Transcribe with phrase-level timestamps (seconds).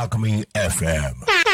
[0.00, 1.49] タコミン FM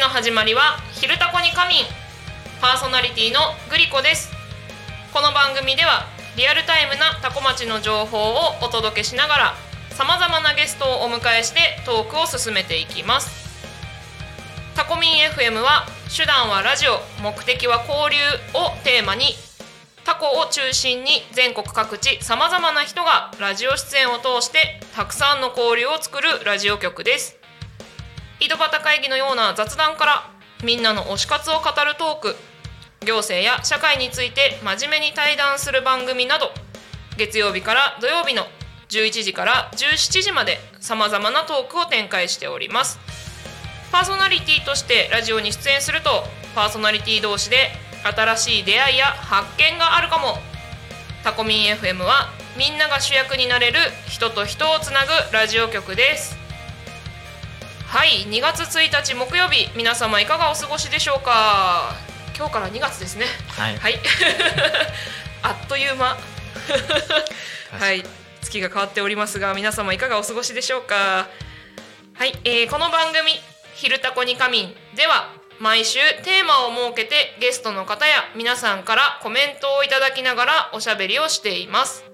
[0.00, 1.84] の始まりは「昼タコに仮眠」
[2.62, 4.30] パーソナリティのグリコです。
[5.12, 9.54] この番組ではリアルタイムなタコ町の情報をお届けしながら
[9.90, 13.30] さまざまなゲストをお迎えしてトークを進めていきます。
[14.74, 19.36] タコミン FM は手段はラジオ目的は交流をテーマに
[20.06, 27.39] タコを中心に全国各地さまざまな人がラジオ出演を通してたくさんの交流を作るラジオ局です。
[28.40, 30.30] 井戸端会議のような雑談から
[30.64, 32.36] みんなの推し活を語るトーク
[33.04, 36.50] 行政や社会について真面目に対談する番組など
[37.18, 38.44] 月曜日から土曜日の
[38.88, 42.98] 11時から17時までさまざまなトークを展開しております。
[43.92, 47.68] パーソナリティとしてラジオに出演するとパーソナリティ同士で
[48.02, 50.38] 新しい出会いや発見があるかも。
[51.22, 53.78] タコミン FM はみんなが主役になれる
[54.08, 56.49] 人と人をつなぐラジオ局です。
[57.90, 61.92] はい2月1日木曜日皆様いかがお過ごしでしょうか？
[62.36, 63.26] 今日から2月ですね。
[63.48, 63.76] はい。
[63.78, 63.98] はい。
[65.42, 66.16] あっという間。
[67.78, 68.04] はい。
[68.42, 71.26] 月が変わっておりますが皆様いかがお過ごしでしょうか？
[72.16, 73.40] はい、えーこの番組
[73.74, 75.28] 「昼タコに仮眠」では
[75.58, 82.04] 毎週テーマを設けてゲストの方や皆さんからコメントをいただきながらおしゃべりをしています。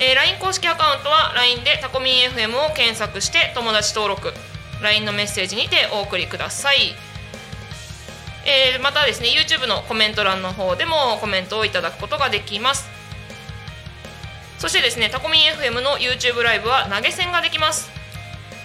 [0.00, 4.32] えー LINE 公式アカウントは LINE でタコミン FM を検索して友達登録。
[4.82, 6.96] LINE のメッセージにてお送りください。
[8.46, 12.88] えーまたですね YouTube のコメント欄の方でもコメントをいただくことができます。
[14.58, 17.90] そしてですねタコミン FM の YouTube ライブは投げ銭ができます。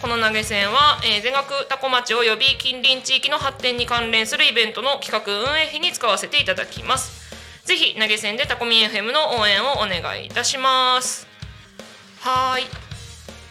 [0.02, 7.32] この投げ銭は、えー全額タコ町および近隣地域の発展に関連するイベントの企画運営費に使わせていただきます。
[7.66, 11.28] ぜひ投げ銭でタコミン FM の応援をお願いいたします。
[12.22, 12.64] はーい。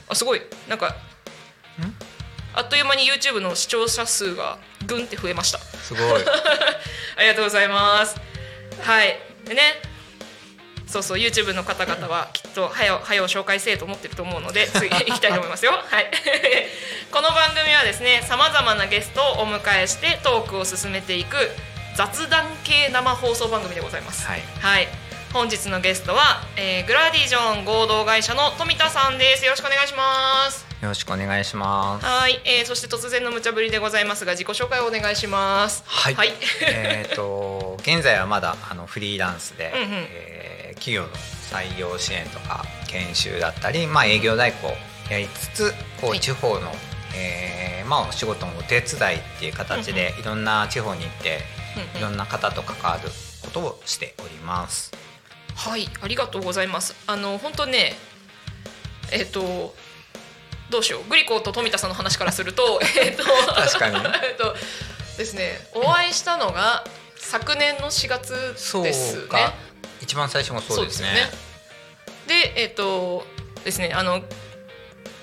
[0.08, 0.42] あすごい。
[0.68, 0.96] なんか
[2.52, 6.22] あっという間に YouTube の視聴者数がぐんって増えましたすごい
[7.16, 8.16] ありがとうございます。
[8.82, 9.18] はい。
[9.44, 9.80] でね、
[10.86, 15.72] そうそう YouTube の方々はきっと早う早う紹介せえと思ってると思うので次行きたいと思いますよ。
[15.88, 16.10] はい。
[17.12, 21.50] この番組はですね、さまざまなゲストをお迎えしてトークを進めていく
[21.96, 24.26] 雑談系生放送番組でございます。
[24.26, 24.88] はいはい。
[25.32, 29.44] 本日のゲストは、えーグラディジョン合同会社の富田さんです。
[29.44, 30.69] よろしくお願いします。
[30.80, 32.06] よろしくお願いします。
[32.06, 35.82] はい、えー、そして突然の無茶ぶりでございますが自己紹介をお願いします。
[35.86, 36.32] はい、はい。
[36.62, 39.88] えっ、と現在はまだあのフリーランスで、うんうん。
[40.10, 40.50] えー
[40.80, 44.68] 企業の採用支援とか研修だったり、まあ、営業代行
[45.10, 46.18] やりつつこはい。
[46.18, 46.72] う地方の、
[47.14, 51.40] えーまあ、お仕事のお手伝いっていう形でいろんな地方に行って
[51.76, 51.98] うんうん。
[51.98, 54.92] いろんな方と関わるこことをしております。
[55.54, 55.88] はい。
[56.00, 56.94] ありがとうございます。
[57.06, 57.94] あの本当ね
[59.12, 59.74] えっ、と
[60.70, 61.08] どうしよう。
[61.08, 63.96] グリコと富田さんの話からすると えっと確かに。
[64.24, 64.56] えっと
[65.18, 66.84] ですねお会いしたのが
[67.16, 69.28] 昨年の4月そうですね。
[69.28, 69.52] か。
[70.00, 71.30] 一番最初もそうですね。
[72.26, 72.52] でね。
[72.54, 73.26] でえっ、と
[73.64, 74.22] ですねあの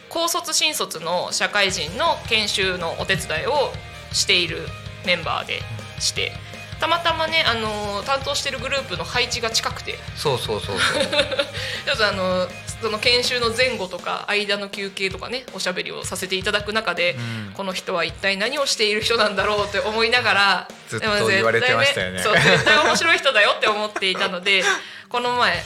[0.09, 3.73] 高卒新卒の社会人の研修のお手伝いを
[4.11, 4.67] している
[5.05, 5.61] メンバーで
[5.99, 6.31] して
[6.79, 9.97] たまたまねあの担当してるグループの配置が近くて。
[10.15, 11.01] そうそうそうそう。
[11.85, 12.47] ちょっとあの
[12.81, 24.63] その研修の前後とか間の休憩とかねおしゃべりをさせていただく中で、うんこの人は一体何をしている人なんだろうって思いながらずっと言われてましたよねそう絶対面白い人だよって思っていたので
[25.09, 25.63] この前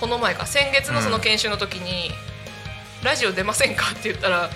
[0.00, 2.10] この前か先月のその研修の時に
[3.04, 4.50] 「ラジオ出ませんか?」って言ったら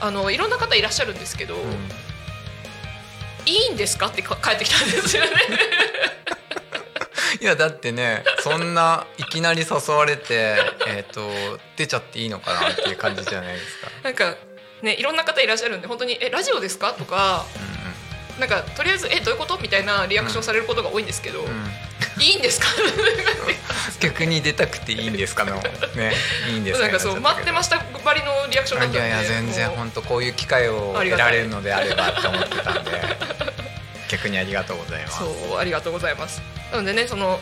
[0.00, 2.06] あのいろんな方いらっしゃるんですけど、うん
[3.46, 5.30] いいんですかってか帰ってきたんですよね。
[7.40, 10.56] いやだってねそんないきなり誘われて
[10.86, 11.30] えっ、と
[11.76, 13.90] 出ちゃっていいのかなっていう感じじゃないですか。
[14.02, 14.34] なんか
[14.82, 17.44] ねいろんな方いらっしゃるんで本当に「えラジオですか?」とか
[18.38, 21.70] なんかとりあえず「えどういうこと?」みたいなリアクションされることが多いんですけど「うんうん
[22.18, 22.66] いいんですか?
[24.00, 25.56] 逆に出たくていいんですかの？
[25.94, 26.12] ね
[26.48, 26.86] いいんですか？
[26.86, 32.90] なんかそう待ってましたばりのリアクションだったんでいやいや全然本当こういう機会を得られるのであればって思ってたんで
[34.08, 35.18] 逆にありがとうございます。
[35.18, 36.40] そうありがとうございます
[36.72, 37.38] なのでねその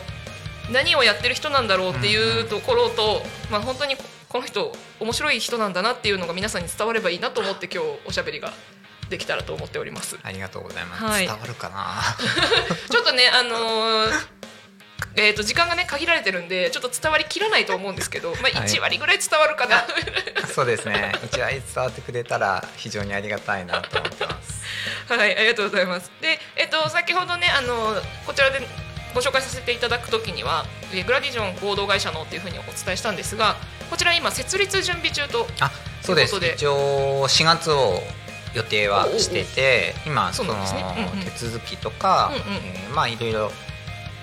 [0.71, 3.21] 何をやってる人なんだろうっていうところと、
[3.51, 8.51] まあ本当にここの人面白い人なんだなっていうのが皆さんに伝わればいいなと思って今日おしゃべりが
[9.09, 11.03] できたらと思っておりますありがとうございます。
[11.03, 12.01] はい伝わるかな？
[12.89, 14.35] ちょっとねあのー
[15.17, 19.85] えー、と時間がね限られてるんでちょっと伝わりきらないと思うんですけど、まあ、はい1割ぐらい伝わるかな、
[20.53, 21.13] そうですね。
[21.23, 24.44] 一割伝わってくれたら非常にありがたいなと思ってます。
[25.07, 26.11] はい、ありがとうございます。
[26.21, 27.95] で、えっと先ほどねあの
[28.25, 28.59] こちらで
[29.13, 33.55] ご紹介させていただくときには、えーグラディジョン合同会社のっていうふうにお伝えしたんですが、
[33.89, 35.47] こちら今設立準備中と。
[35.61, 35.71] あ、
[36.01, 36.35] そうです。
[36.35, 38.01] 一応4月を
[38.53, 40.53] 予定はしてて、今その
[41.23, 42.31] 手続きとか、
[42.93, 43.51] まあいろいろ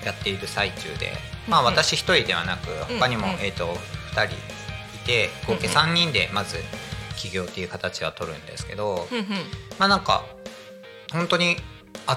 [0.05, 1.13] やっている最中で、
[1.47, 2.67] まあ私一人ではなく
[2.99, 3.77] 他にも、えっ、と
[4.11, 4.37] 二人い
[5.05, 6.57] て合計三人でまず
[7.15, 9.07] 起業っていう形は取るんですけど、
[9.79, 10.23] まあなんか
[11.13, 11.57] 本当に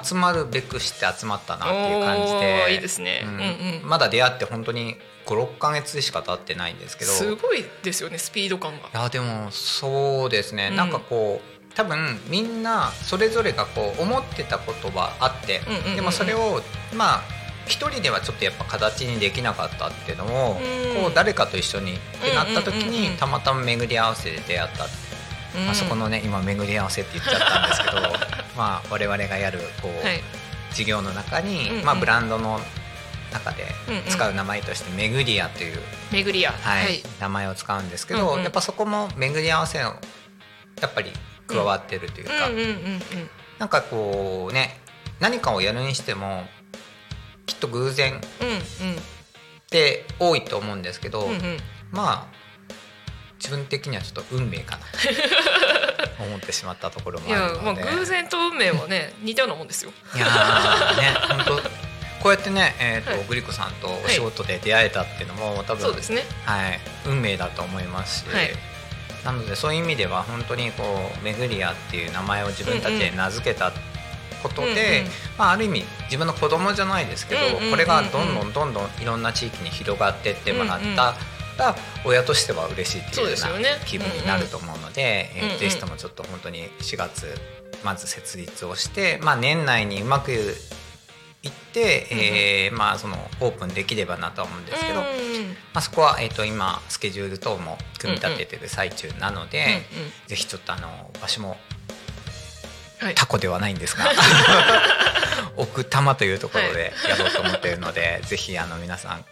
[0.04, 3.22] 集まるべくして集まったなっていう感じおでーいいですね。
[3.24, 3.30] うん。
[3.30, 3.40] うん
[3.82, 3.88] うん。
[3.88, 4.96] まだ出会って本当に
[5.26, 7.12] 56か月しか経ってないんですけど。
[7.12, 8.88] すごいですよねスピード感が。
[8.88, 10.76] いやでもそうですね、うん。
[10.76, 16.62] なんかこう多分みんなそれぞれがこう思ってたことはあって、うんうんでもそれを
[16.94, 17.22] まあ
[17.66, 21.02] 一人ではちょっとやっぱ形にできなかったっていうのを、うん。
[21.02, 24.86] こう誰かと一緒にってなった時にたまたま巡り合わせで出会ったう。
[24.86, 24.90] ん
[25.70, 28.02] あそこのね今巡り合わせって言っちゃったんですけど
[28.56, 30.22] まあ我々がやるこう、はい。
[30.74, 31.84] 事業の中に、うんうん。
[31.84, 32.60] まあ、ブランドの
[33.32, 33.66] 中で
[34.08, 35.80] 使う名前として「巡り屋」という、
[36.10, 36.52] 巡り屋。
[36.52, 38.42] はい名前を使うんですけど、うんうん。
[38.42, 39.96] やっぱそこも巡り合わせの
[40.80, 41.12] やっぱり
[41.46, 42.52] 加わってるというか、うん。
[42.52, 44.78] うんうんうんなんかこうね
[45.18, 46.46] 何かをやるにしても
[47.46, 48.20] きっと偶然っ
[48.82, 49.02] うん。
[49.70, 51.60] て多いと思うんですけど、うんうんうん。
[51.90, 52.36] まあ
[53.46, 54.82] 自分的にはちょっと運命かな。
[56.16, 57.96] と 思ってしまったところもあいやもうるので。
[57.96, 59.92] 偶然と運命はね似たようなもんですよ。
[60.14, 61.56] いやーね本当
[62.22, 63.24] こうやってね、えーとはい。
[63.28, 66.24] グリコさんとお仕事で出会えたっていうのも、多分そうですね。
[66.44, 68.52] はい、運命だと思いますし、はい。
[69.24, 73.72] なのでそういう意味では本当にこう「めぐりや」っていう名前を自分たちで名付けた
[74.42, 77.70] ことで、うんうんまあ、ある意味自分の子供じゃないですけど、うんうんうんうん。
[77.70, 81.14] これがどんどんどんどんいろんな地域に広がってってもらった
[81.58, 87.26] ら、親としては嬉しいっていうような気分になると思うので、うんうんえーぜひともちょっと本当に4月
[87.84, 100.10] まず設立をして、まあ、年内にうまくいって、えーまあ、そのオープンできればなとは思うんですけど、うんうんまあ、そこは、えー、と今スケジュール等も組み立ててる最中なので、うんうん。
[100.26, 101.56] ぜひちょっとあの場所も
[102.98, 103.14] はい。
[103.14, 104.06] タコではないんですが
[105.56, 109.24] 奥多摩というところでやろうと思っているので、 ぜひあの皆さん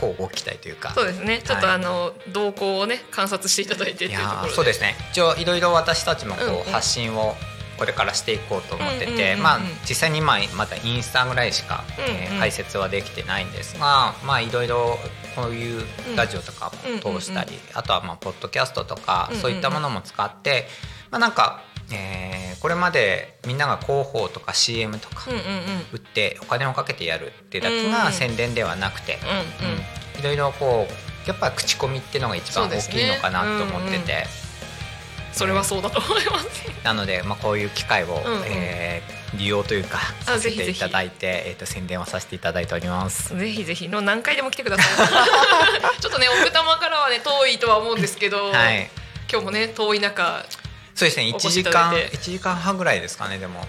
[0.00, 0.92] こうご期待というか。
[0.94, 1.42] そうですね。
[1.44, 4.96] ちょっとはいあの動向をね観察していただいてっていやそうですね。
[5.12, 6.64] 一応いろいろ私たちもこう、うんうん。
[6.72, 7.34] 発信を
[7.78, 14.98] これからしていこうと思ってて、まあ実際に今まだインスタぐらいしか、えー解説はできてないんですがまあいろいろ
[15.36, 15.82] こういう
[16.16, 16.72] ラジオとか
[17.04, 20.68] も通したり、あとはまあポッドキャストとか、そういったものも使って
[21.10, 25.30] まあなんか、えーこれまでみんなが広報とか CM とか
[25.94, 29.18] 売ってお金をかけてやるってだけが宣伝ではなくて、
[30.18, 34.26] いろいろこうやっぱ口コミっていうのが一番大きいのかなと思ってて。
[35.32, 36.66] それはそうだと思います。
[36.82, 43.36] なので、まあ、こういう機会を、うえー利用というかあさせていただいてえっと宣伝をさせていただいております。
[43.38, 43.88] ぜひぜひ。
[43.88, 44.96] の何回でも来てください。
[46.02, 48.90] ちょっとね奥多摩からはね遠いとは思うんですけど、はい。
[49.30, 50.44] 今日もね遠い中
[51.00, 51.32] そうですね。
[51.32, 53.64] お越し一時間いただいて一時間半ぐらいですかねでも。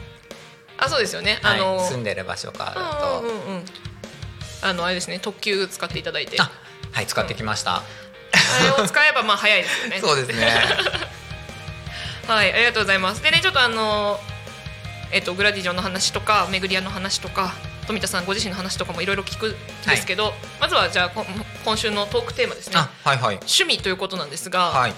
[0.77, 3.27] あそうですよね、はいあの住んでる場所からだうんと。
[3.27, 3.65] うんうんうん
[4.63, 6.51] あのあれですね特急使っていただいてあ
[6.91, 7.77] はい使ってきました。
[7.77, 7.83] あ
[8.77, 10.45] れを使えばまあ早いですよね そうですね。
[12.27, 14.19] はいありがとうございますでねちょっとあの
[15.11, 17.53] えっとグラディジョンの話とか巡り屋の話とか
[17.87, 21.25] 富田さんご自身の話とかもいろいろ聞くんですけど、まずはじゃあこ
[21.65, 24.93] 今週のトークテーマですねあはいはい趣味ということなんですが、はい。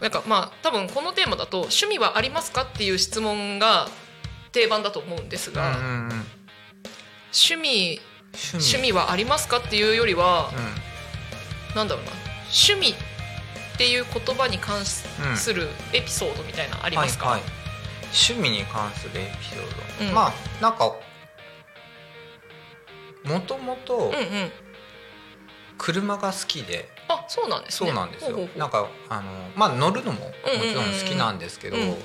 [0.00, 3.88] なんかまあ多分このテーマだと趣味はありますかっていう質問が
[4.52, 6.26] 定番だと思うんですが、うんうんうん。
[7.32, 8.00] 趣味。
[8.32, 10.50] 趣趣味はありますかっていうよりは、
[11.70, 11.76] うん。
[11.76, 12.12] なんだろうな
[12.44, 12.94] 趣味っ
[13.76, 17.50] ていう言葉に関するエピソードみたいなのありますか、はいはい、
[18.30, 20.14] 趣味に関するエピソード、うん。
[20.14, 20.96] まあなんか
[23.24, 24.52] もともとうんうん
[25.82, 27.88] 車が好きで、あそうなんですね。
[27.88, 28.38] そうなんですよ。
[28.54, 29.22] なんかあの
[29.56, 31.96] まあ乗るのももちろん好きなんですけど、うんうんう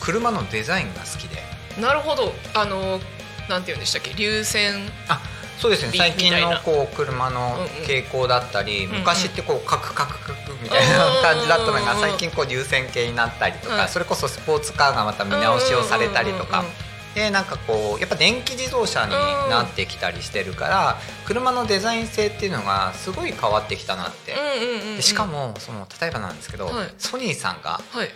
[0.00, 1.42] 車のデザインが好きで。
[1.80, 2.32] なるほど。
[2.54, 3.00] あの
[3.48, 4.12] なんて言うんでしたっけ？
[4.12, 4.74] 流線。
[5.08, 5.20] あ
[5.58, 5.90] そうですね。
[5.92, 8.98] み最近のこう車の傾向だったり、んうん。
[8.98, 16.60] 昔ってこうカクカクカクみたいな感じだったのがうん最近こう流線形になったりとか、はいそれこそスポーツカーがまた見直しをされたりとか。
[16.60, 16.87] うんうんうんうん
[17.18, 20.96] でなんかこうやっぱ電気自動車になってきたりしてるから
[21.26, 24.32] 車のデザイン性っていうのがすごい変わってきたなって。
[24.32, 26.88] うんうんうんしかもその例えばなんですけど、はい。
[26.98, 28.08] ソニーさんがはい。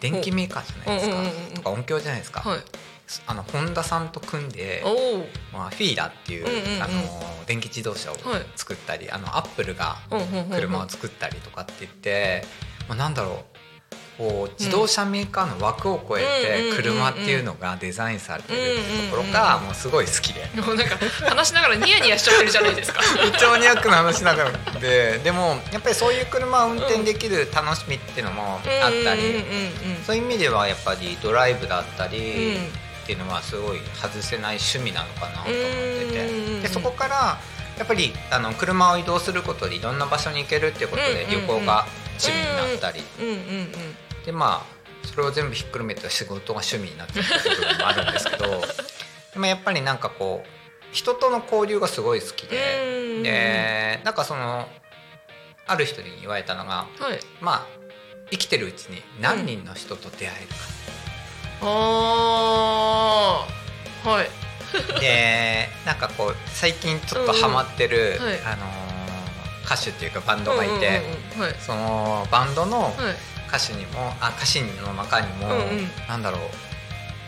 [0.00, 1.54] 電機メーカーじゃないですか、うんうんうんうん。
[1.54, 2.60] とか音響じゃないですか、はい。
[3.26, 4.82] あのホンダさんと組んで
[5.52, 6.82] まあ、フィーラっていう,、うんうんうん。
[6.82, 8.46] あの電気自動車をはい。
[8.56, 10.50] 作ったり、あのアップルがうんうんうんうん。
[10.50, 12.44] 車を作ったりとかって言って、
[12.88, 13.49] まあ、なんだろう
[14.20, 16.76] こう自動車メーカーの枠を超えうん。
[16.76, 20.44] て車っていうのがデザインされてるってところがもうすごい好きで。
[20.60, 20.96] もうなんか
[21.26, 23.00] 話しながらニヤニヤしちゃってるじゃないですか。
[23.16, 24.44] めっちゃマニアックな話なの
[24.78, 28.60] ででもやっぱりそういう車を運転できる楽しみっていうのもあっ
[29.04, 29.42] たり、
[30.06, 32.90] そういう意味ではやっぱりドライブだったり、うん。
[33.00, 36.26] っていうのはすごい外せない趣味なのかなと思ってて。
[36.26, 37.38] うんでそこから
[37.78, 41.86] やっぱりあの車を移動することでいろんな場所に行けるっていうことで旅行が
[42.22, 43.00] 趣味になったり
[44.24, 48.46] でまあそれを全部ひっくるめて仕事が趣味になってるっていう部分もあるんですけど
[49.32, 50.48] でもやっぱりなんかこう
[50.92, 52.50] 人との交流がすごい好きうん。
[52.50, 54.68] ででなんかその
[55.66, 57.20] ある人に言われたのがはい。
[57.40, 57.80] まあ
[58.30, 60.54] 生きてるうちに何人の人と出会えるか。
[61.62, 63.46] あ
[64.04, 64.30] あはい。
[65.00, 68.30] でなんかこう最近ちょっとハマってる、うんうん。
[68.30, 68.40] はい。
[68.44, 68.99] あのー
[69.64, 71.02] 歌手っていうかバンドがいて、
[71.60, 72.94] そのバンドのはい。
[73.50, 75.88] 歌手にもあ歌詞の中にも、うんうん。
[76.08, 76.40] なんだろう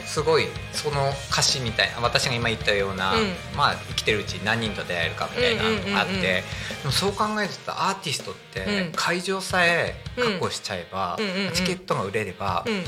[0.07, 3.27] すごいその歌詞みたいな私が今言ったような、うん。
[3.57, 6.45] まあ生きてるうちに何人と出会えるかみたいなのがあって、
[6.91, 8.93] そう考えるとアーティストってうん。
[8.93, 11.19] 会場さえ確保しちゃえば、
[11.55, 12.85] チケットが売れれば、うん。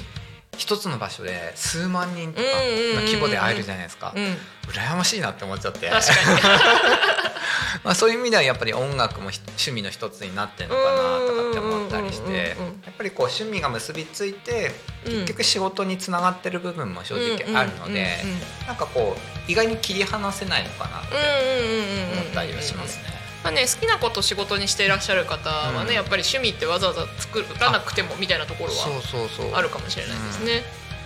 [0.57, 2.47] 一つの場所で数万人とか
[2.95, 4.13] の規模で会えるじゃないですか。
[4.15, 4.37] うん。
[4.69, 5.91] 羨ましいなって思っちゃって
[7.83, 12.83] まあそういう意味ではやっぱり音楽もひ趣味の一つになってるのかなとかって思ったりしてうんうんうんうんうん。
[12.85, 14.73] やっぱりこう趣味が結びついて
[15.07, 15.13] うん。
[15.13, 23.25] 結局仕事につながってる部分も正直あるのでうんうんうんなんかこう意外に切り離せないのかなってうんうんうんうん思ったりはしますね。
[23.45, 25.95] まあね、好きなこと仕事にしていらっしゃる方はね、うん。
[25.95, 30.65] やっぱり趣味ってわざわざ作らなくてもみたいなところはあるかもしれないですね。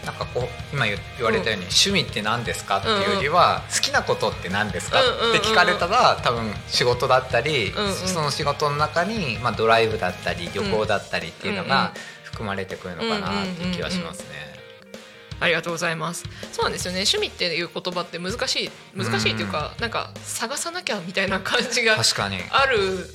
[0.09, 7.93] なんかこう今言言われたように、趣味って何ですかっていうよりは、好きなことって何ですかうんうんうんって聞かれたら多分仕事だったり、うんうん。
[7.93, 11.93] その仕事の中に、まあ、ドライブだったり旅行だったりっていうのうんうんが
[12.25, 14.27] 含まれてくるのかなっていう気はしますね。
[15.41, 16.25] ありがとうございます。
[16.53, 17.01] そうなんですよね。
[17.01, 18.71] 趣味っていう言葉って難しい。
[18.97, 22.39] 難しいっていうか、なんか探さなきゃみたいな感じが確かに。
[22.51, 23.11] ある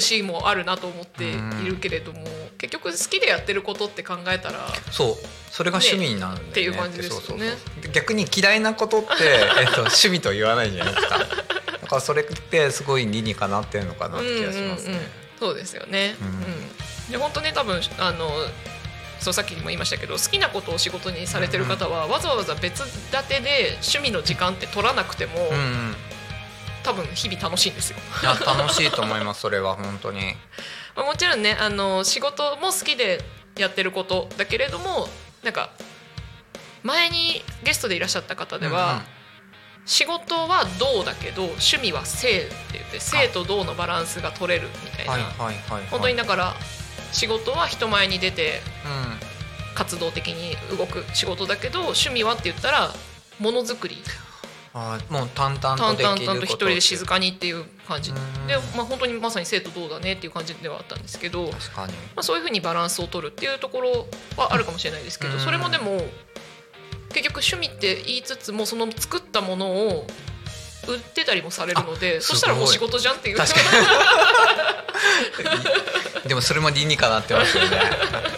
[0.00, 2.24] 節もあるなと思っているけれども、
[2.58, 5.16] 結局好きでやってることって考えたら、そう。
[5.50, 6.50] それが趣味になるんだよね。
[6.50, 7.52] っていう感じですよね。
[7.92, 9.08] 逆に嫌いなことって、
[9.60, 11.18] えっと、趣味と言わないじゃないですか。
[11.18, 14.92] だからそれってすごい理にかなってるのかなって気がしますね。
[14.92, 15.08] うんうんうん。
[15.40, 16.16] そうですよね。
[16.20, 16.28] うん。
[16.28, 16.72] うん。
[17.10, 18.30] で本当ね多分あの
[19.20, 25.96] そうさっきも言いましたけど好きなことを仕事にされてる方は、わざわざ別立てで趣味の時間って取らなくても、うんうん
[26.82, 27.96] 多分日々楽しいんですよ。
[28.22, 30.34] いや楽しいと思いますそれは本当に。
[30.96, 33.24] まあもちろんねあの仕事も好きで
[33.56, 35.08] やってることだけれども
[35.42, 35.70] なんか
[36.82, 39.04] 前にゲストでいらっしゃった方では、うんうん。
[39.84, 46.54] 仕事はどうだけど趣味は性って言って性と動のバランスが取れるみたいな、はいはいはいはい、本当にだから
[47.12, 49.32] 仕事は人前に出てうん。
[49.74, 52.90] 活動的に動く仕事だけど趣味はって言ったら
[53.38, 54.02] ものづくり
[54.74, 58.10] もう淡々淡とできること々と一人で静かにっていう感じ。
[58.10, 58.46] うん。
[58.46, 61.92] で、まあ、本当にまさに生徒どうだねっていう感じではあったんですけど、ま確かに。
[62.16, 65.40] あ、そういうふうにバランスを取るっていうところはあるかもしれないですけどうん。
[65.40, 66.02] それもでも
[67.10, 70.06] 結局趣味って言いつつもその作ったものを
[70.88, 73.38] 売ってたりもされるのであそしたらもう仕事じゃんっていう。
[76.26, 77.82] でもそれも理にかなってますよね。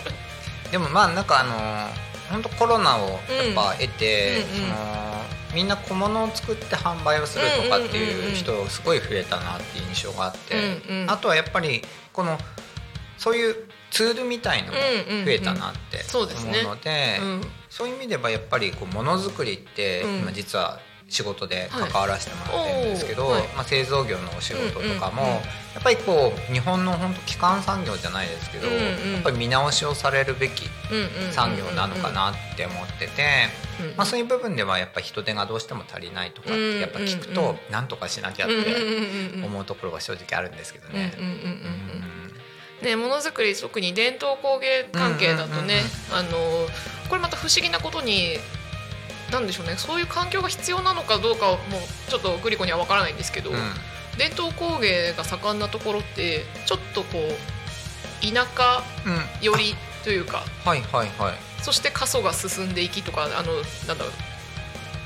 [0.72, 1.88] でもまあなんかあの
[2.30, 4.70] 本当コロナをやっぱ得て、うんうんうん。
[4.70, 5.13] その
[5.54, 10.54] みんな小物を作って販売をするとかっていう人すごい増えたなっていう印象があって、
[10.88, 11.10] うんうん。
[11.10, 11.82] あとはやっぱり
[12.12, 12.38] この
[13.16, 13.54] そういう
[13.90, 14.78] ツールみたいのも
[15.24, 16.26] 増えたなって思う
[16.64, 17.40] のでうん。
[17.70, 20.18] そういう意味ではやっぱりこうものづくりってうん。
[20.20, 20.80] 今実は
[21.14, 23.42] 仕事で関わらせてもらってるんですけど、はい。
[23.54, 25.42] まあ、製造業のお仕事とかも、うんうんうん。
[25.42, 29.12] やっぱりこう日本の本当基幹産業じゃないですけど、うんうん。
[29.14, 33.22] やっぱり見直しをされるべきうんうんうん産業なのかなって思ってて、
[33.80, 37.38] うんまあ、そういう部分ではやっぱ人手がどうしても足りないとかってやっぱ聞くうん。
[37.38, 39.44] うんうとなんとかしなきゃっうんうんてうんうん。
[39.44, 41.14] 思うところが正直あるんですけどね。
[41.16, 41.38] うんうんうんうん。
[41.38, 41.50] う
[42.10, 42.14] ん
[42.82, 45.80] ね、ものづくり特に伝統工芸関係だとね、
[46.12, 46.28] あの
[47.08, 48.36] これまた不思議なことに
[49.30, 49.74] なんでしょうね。
[49.76, 53.56] そういう環境が必要なのかどうかはもうちょっとグリコには分からないんですけど、うん。
[54.18, 61.34] 伝統工芸が盛んなところってちょっとこう田舎うん寄りというかはいはいはい。
[61.62, 63.54] そして過疎が進んでいきとかあの
[63.88, 64.12] なんだろう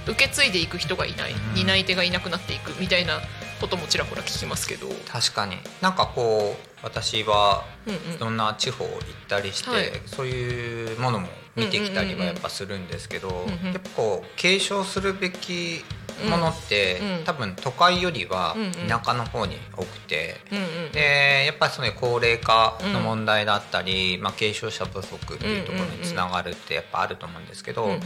[0.09, 1.55] 受け継いでいく人がいない、うん。
[1.55, 3.21] 担い手がいなくなっていくみたいな
[3.61, 4.89] こともちらほら聞きますけど。
[5.09, 5.57] 確かに。
[5.81, 8.15] なんかこう私はうんうん。
[8.15, 8.99] いろんな地方行っ
[9.29, 9.93] たりして、はい。
[10.07, 15.85] そういうものも見てきたりはやっぱするんですけど、んうんやっぱこう継承するべき
[16.29, 17.25] ものって、うんうん。
[17.25, 18.73] 多分都会よりはうんうん。
[18.89, 20.41] 田舎の方に多くて。
[20.51, 28.01] うんうんでやっぱりその高齢化の問題だったり、まあ、継承者不足っていうところにつながるってやっぱあると思うんですけど、うんうん。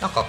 [0.00, 0.24] なんか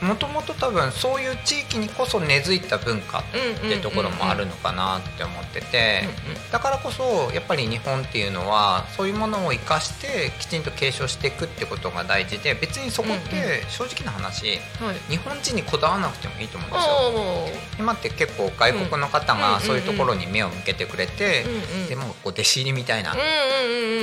[0.00, 3.22] もともと多分そういう地域にこそ根付いた文化っ
[3.68, 6.04] てところもあるのかなって思ってて
[6.52, 15.10] だからこそやっぱり日本っていうのはそういうものを生かしてきちんと継承していくってことが大事で別にそこって正直な話はい。
[15.10, 17.58] 日本人にこだわらなくてもいいと思うんですよ。
[17.78, 21.44] 今って結構外国の方がそういうところに目を向けてくれて
[21.88, 23.18] でもこう弟子入りみたいなと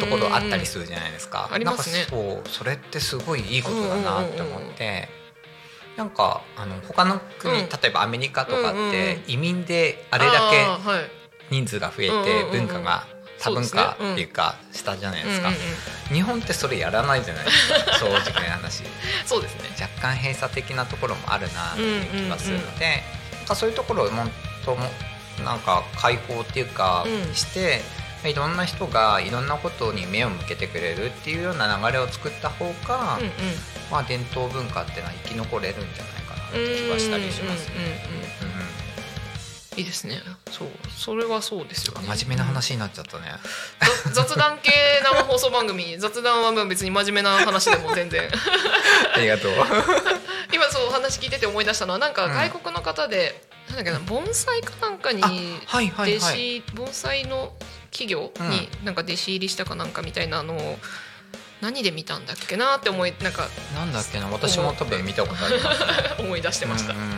[0.07, 1.49] ころあったりするじゃないですか。
[1.51, 1.99] ありますね。
[1.99, 5.24] なんかそうそれってすごいいいことだなって思って。
[5.97, 7.59] なんかあの他の国、うん。
[7.69, 10.65] 例えばアメリカとかうんうんって移民であれだけ
[11.49, 12.51] 人数が増えうんうんてうん。
[12.51, 13.07] 文化が
[13.39, 15.49] 多文化っていうかしたじゃないですか。
[15.49, 16.15] うんうんうん。
[16.15, 17.93] 日本ってそれやらないじゃないですか。
[17.99, 18.83] 正直な話。
[19.25, 19.69] そうですね。
[19.79, 23.03] 若干閉鎖的なところもあるなっていう気がするので、
[23.37, 24.27] なんかそういうところをもっ
[24.65, 24.89] とも
[25.43, 27.35] なんか開放っていうかうん。
[27.35, 27.81] して、
[28.25, 33.31] いろんな人がいろんなことに目を向けてくれるっていうような流れを作った方が、うんうん
[33.91, 37.75] まあ、伝統文化ってのは生き残れるんじゃないかなって気はしたりしますね。
[37.75, 38.65] うんうんうんうんうん
[39.77, 43.25] いいですねそうそれはそうですよね真面目な話になっちゃったね。
[44.05, 44.71] ざ雑談系
[45.03, 48.29] 生放送番組 雑談はまあ別に真面目な話でも全然
[49.13, 49.51] ありがとう。
[50.53, 56.37] 今そうお話聞いてて思い出したのはなんかうん外国の方で、なんだっけな盆栽かなんかにあはいはい弟はい。
[56.37, 57.51] 子盆栽の
[57.91, 60.79] 企業になんか弟子入りしたかなんかみたいなのを
[61.65, 65.87] 何で見たんだっけなって思いなんかなんだっけな私も多分見たことあります、ね。
[66.23, 67.15] 思い出してました、うんうんうん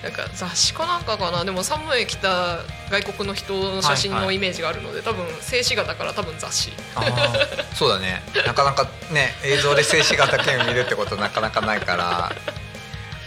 [0.00, 1.44] なんか雑誌かなんかかな。
[1.44, 6.72] でも寒い着た外国の人の写真はいはいのイメージがあるので、多分静止画だから多分雑誌。
[7.74, 8.22] そうだね。
[8.46, 12.30] なかなかね 映像で静止画だけを見るってことなかなかないから。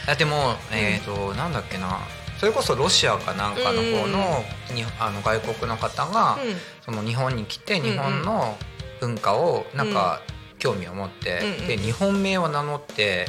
[0.08, 2.00] あでもえっ、と、なんだっけな。
[2.40, 6.62] それこそロシアかなんかの方の,、にあの外国の方が、うん。
[6.86, 8.58] その日本に来てんうん日本の
[9.02, 10.22] 文化をなんか
[10.60, 11.68] 興味を持って、うんうん。
[11.68, 13.26] で日本名を名乗って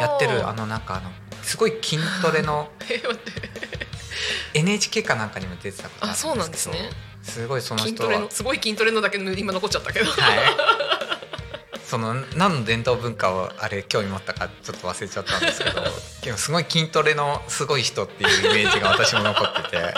[0.00, 1.10] やってるあのなんかあの
[1.42, 2.68] すごい筋トレの
[4.54, 6.90] NHK かなんかにも出てたことあそうなんですね。
[7.22, 10.10] すごいその筋人はすごい筋トレのだけ今残っちゃったけど。
[10.10, 10.38] はい。
[11.90, 15.82] その何の伝統文化をあれ興味持ったかちょっと忘れちゃったんですけど
[16.22, 19.94] でもすごい筋トレのすごい人っていうイメージが私も残ってて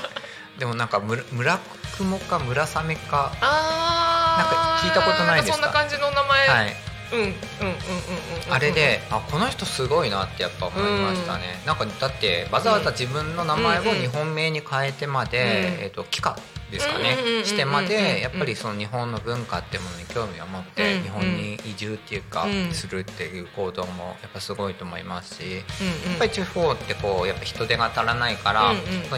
[0.58, 1.61] でもなんか村村
[1.98, 5.55] 雲か村雨かあーなんか聞いたことないですか？
[5.57, 6.77] そんな感じの名前、はい。
[7.12, 7.37] うんうんうんうんうん
[8.49, 8.53] うん。
[8.55, 15.47] あれであこの人すごいなってやっぱ思いましたね、なんかだってわざわざ自分の名前を日本名に変えてまで、うん。
[15.85, 16.38] えー、と帰化
[16.72, 25.61] ですかねしてまでやっぱりその日本の文化ってものに興味を持ってうん日本に移住っていうかうんするっていう行動もやっぱすごいと思いますしや
[26.14, 28.72] っぱり地方ってこうやっぱ人手が足らないから、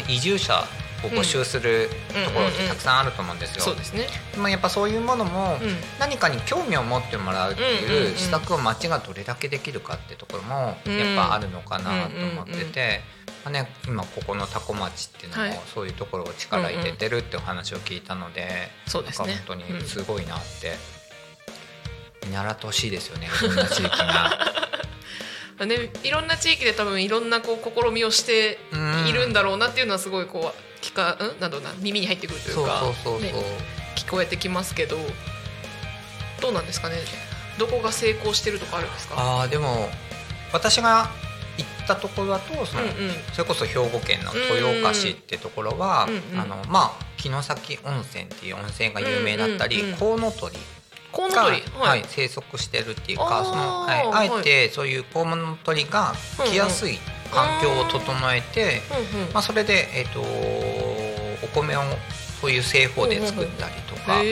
[0.09, 0.65] 移住者
[1.05, 1.89] こう募集する
[2.25, 3.63] ところってたくさんあると思うんですよ。
[3.63, 4.07] そうですね。
[4.33, 5.77] でもやっぱそういうものもうん。
[5.99, 10.99] 何かに興味を持ってもらうっていう施策を町がどれだけできるかってところもうん。
[10.99, 13.01] やっぱあるのかなと思ってて、
[13.45, 15.51] まあね、今ここの多古町っていうのはい。
[15.51, 19.43] もそういうところを力入れてるってお話を聞いたので、そうですね。
[19.47, 20.77] 本当にすごいなって
[22.27, 24.39] 見習ってほしいですよね いろんな地域が。
[25.67, 28.59] ね、いろんな地域で多分いろんなこう試みをして
[29.09, 31.19] いるんだろうなっていうのはすごいこう聞かん？
[31.21, 33.33] なんだろうな耳に入ってくるといそううかそうそうそう、ね
[33.95, 34.99] 聞こえてきますけど
[36.41, 36.97] どうなんですかね？
[37.59, 39.15] どこが成功してるとかあるんですか？
[39.17, 39.89] ああでも
[40.53, 41.09] 私が
[41.57, 43.15] 行ったところだとその、うんうん。
[43.33, 46.41] それこそ兵庫県の豊岡市ってところは、うんうん。
[46.41, 50.57] あのまあ城崎温泉っていう温泉が有名だったり、コウノトリ
[51.11, 52.05] コウノが、トリはい。
[52.07, 56.99] 生息してるっていうかその、はい、あえてそういうコウノトリが来やすい
[57.33, 58.83] 環境を整えて、
[59.33, 61.81] まあ、それで、えー、とお米を
[62.41, 64.21] そういう製法で作ったりとか。
[64.21, 64.29] うん、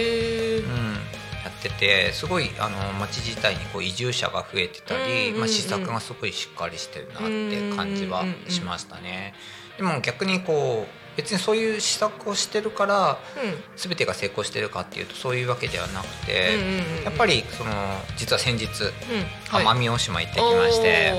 [1.45, 9.35] やっててすごいあの町自体にこう移住者が増えてたり、まあ、施策がすごいしっかりしてるなって感じはしましたね。
[9.77, 13.19] でも逆にこう別にそういう施策をしてるから
[13.77, 16.59] 全てが成功してるかっていうとそういうわけではなくて、
[17.05, 17.71] やっぱり、りその
[18.17, 18.71] 実は先日うん。
[19.49, 19.77] はい。
[19.77, 21.13] 奄美大島行ってきまして、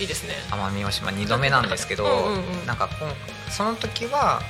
[0.00, 0.34] いいですね。
[0.50, 2.88] 奄美大島2度目なんですけどうんうんうんなんか
[3.50, 4.40] その時は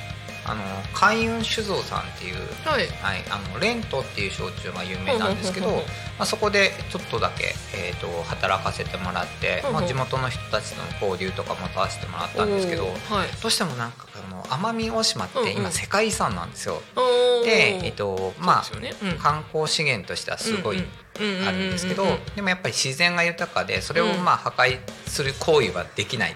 [0.45, 0.61] あの
[0.93, 2.87] 海運酒造さんっていうはい。
[3.01, 5.83] はい、あのレントっていう焼酎が有名なんですけど、ま
[6.19, 12.95] あ、そこでちょっとだけ、えー、と働かせてもらって、ほうほうまあ、地元の人たちとの交流とかもさせてもらったんですけどはい。
[13.41, 15.47] どうしてもなんかあの奄美大島っうんうん。
[15.47, 16.81] て今世界遺産なんですよ。
[16.95, 17.45] おー。
[17.45, 18.93] で、えーとまあね。
[19.01, 19.17] うん。
[19.17, 20.83] 観光資源としてはすごい
[21.47, 26.35] あるんですけどうんうんうんでもやっぱり自然が豊かでそれをうんまあ破壊する行為はできない。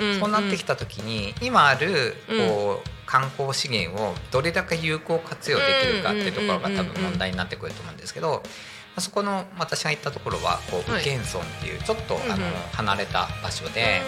[0.00, 2.48] うんうんそうなってきた時に今あるうん。
[2.48, 8.42] こう観光資源をどれだけ有効活用できるかっていうところが多分問題になってくると思うんですけど
[8.98, 14.02] そこの私が行ったところはこうはい宇検村っていうちょっとあの離れた場所で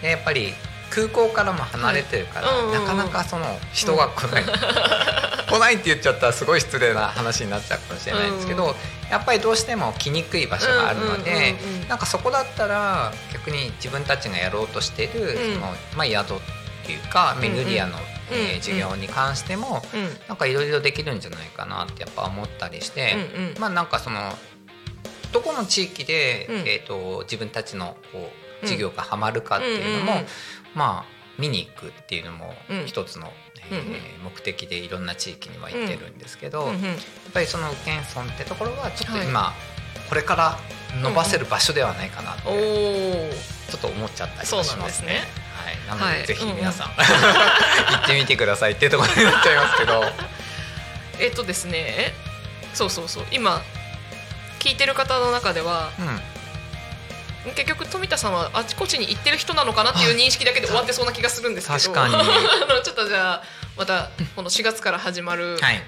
[0.00, 0.52] でやっぱり
[0.90, 8.74] 空港からも離れてるからなかなかその人が来ない来ないって言っちゃったらすごい失礼な話になっちゃうかもしれないんですけど
[9.10, 11.56] やっぱりどうしても来にくい場所があるので
[11.88, 16.38] なんかそこだったら逆に自分たちがやろうとしているそのまあ宿っ
[16.86, 17.96] ていうか巡り屋の
[18.30, 19.80] えうんうんー事業に関してもんうん。
[20.28, 23.54] なんかいろいろできるんじゃないかなってやっぱ思ったりしてうんうん。
[23.58, 24.20] まあなんかその
[25.32, 26.56] どこの地域で、うん。
[26.60, 28.30] えー、と自分たちのこ
[28.62, 28.68] ううん。
[28.68, 30.26] 事業がはまるかっていうのも、うんうんうん。
[30.74, 32.86] まあ見に行くっていうのもうん。
[32.86, 33.30] 一つの、
[33.70, 33.82] え
[34.24, 36.76] 目的でいろんな地域には行ってるんですけど、やっ
[37.34, 39.26] ぱりその宇検村ってところはちょっとはい。
[39.26, 39.52] 今、
[40.08, 40.58] これから
[41.02, 43.30] 伸ばせる場所ではないかなって
[43.70, 45.22] ちょっと思っちゃったりしますね。
[45.88, 46.26] なので、はい。
[46.26, 47.02] ぜひ皆さん、 行
[48.04, 50.04] ってみてくださいっていうところになっちゃいますけど。
[51.18, 52.14] えっとですね。
[52.74, 53.26] そうそうそう。
[53.30, 53.62] 今
[54.58, 56.22] 聞いてる方の中ではうん。
[57.54, 61.78] 結局富田さんはあちこちに行ってる人なのかなっていう認識だけで終わってそうな気がするんですけど。
[61.78, 62.14] 確かに。
[62.18, 62.18] あ
[62.66, 63.42] のちょっとじゃあ
[63.76, 65.82] またこの4月から始まるはい。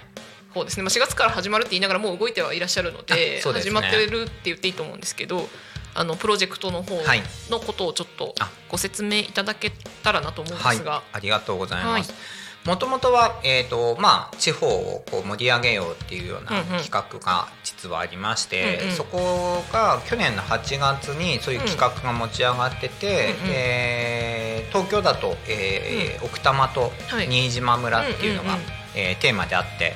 [0.55, 3.43] 方ですね、まあ、4月から始まるって言いながらもう動いてはいらっしゃるのでね。
[3.43, 5.49] 始まってるって言っていいと思うんですけど
[5.94, 7.22] あのプロジェクトの方はい。
[7.51, 8.51] のことをちょっとあ。
[8.68, 9.70] ご説明いただけ
[10.03, 10.77] たらなと思うんではい。
[10.77, 12.11] すが、、ありがとうございます。
[12.11, 12.16] は。
[12.64, 16.83] もともとは、えーとまあ、地方をこう盛り上げようっていうようなうんうん。
[16.83, 18.96] 企画が実はありまして、うんうん。
[18.96, 23.51] そこが去年の8月にそういう企画が持ち上がってて、うんうん。
[23.55, 27.29] えー東京だと、えー奥多摩とはい。
[27.29, 28.70] 新島村っていうのが、うんうんうん。
[28.96, 29.94] えーテーマであって、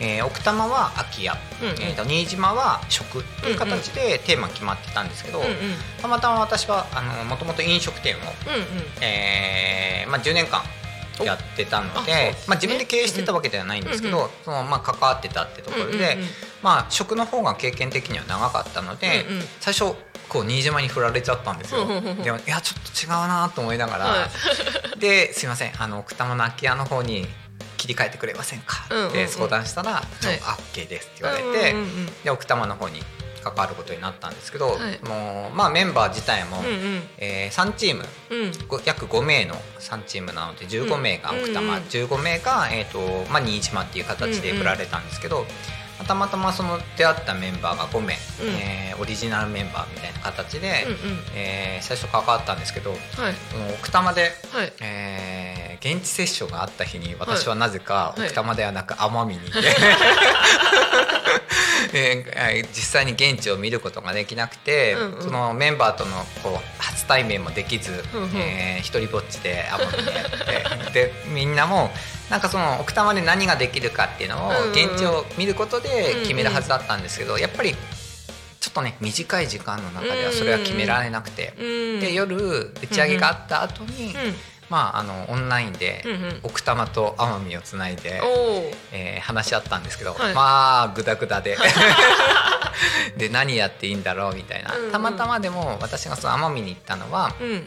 [0.00, 1.32] えー奥多摩は空き家、
[1.62, 1.74] うんうん。
[1.82, 5.52] えーと新島は食という形でテーマ決まってたんですけど、うんうん。
[6.00, 9.02] たまたま私はあのもともと飲食店を、うんうん。
[9.02, 10.62] えーまあ、10年間
[11.24, 12.34] やってたのでね。
[12.46, 16.28] まあ、自分で経営してたわけではないんですけど、うんうそのまあ、関わってたってところで、うんうんうん。
[16.62, 19.42] まあ、食の方が経験的には長かったので、うんうん。
[19.60, 19.94] 最初
[20.28, 21.82] こう新島に振られちゃったんですよ。
[21.82, 22.22] うんうんうんうん。
[22.22, 24.28] でもいやちょっと違うなと思いながら、は
[24.98, 25.72] ですいません。
[25.82, 27.26] あの奥多摩の空き家の方に
[27.78, 28.84] 切り替えてくれませんか？
[29.08, 31.74] って相談したら「ちょはいあ OK です」って言われて、
[32.24, 33.02] で奥多摩の方に
[33.42, 34.98] 関わることになったんですけど、はい。
[35.08, 36.62] もうまあメンバー自体も、う
[37.18, 38.04] えー3チーム。
[38.84, 45.46] 約5名の3チームなので15名が奥多摩、うん15名が、えーとまあ、新島っていう形で振られたんですけど、
[46.06, 48.54] たまたまその出会ったメンバーが5名、うん。
[48.60, 50.98] えーオリジナルメンバーみたいな形で、うんうん。
[51.34, 53.00] えー最初関わったんですけどはい。
[53.78, 54.72] 奥多摩で、はい。
[54.80, 58.26] えー現地接触があった日に私はなぜかはい。
[58.26, 59.58] 奥多摩ではなく奄美にいて、
[61.94, 70.90] え実際に現地を見ることができなくて、うんうん、そのメンバーとのこう初対面もできず、うんうん、えー、一人ぼっちで奄美にやって。
[70.92, 71.90] でみんなも
[72.30, 77.74] なんかその奥多摩で何ができるかっていうのを現地を見ることで決めるはずだったんですけど、やっぱり
[78.60, 84.14] ちょっとね短い時間の中ではそれは決められなくて、で夜打ち上げがあった後に、
[84.70, 86.04] まあ、あのオンラインで
[86.42, 88.20] 奥多摩と奄美をつないで、
[88.92, 91.56] えー、話し合ったんですけど、はい、まあグダグダで。
[93.16, 97.64] で何やっていいんだろうみたいな、たまたまでも私がその奄美に行ったのは、うん。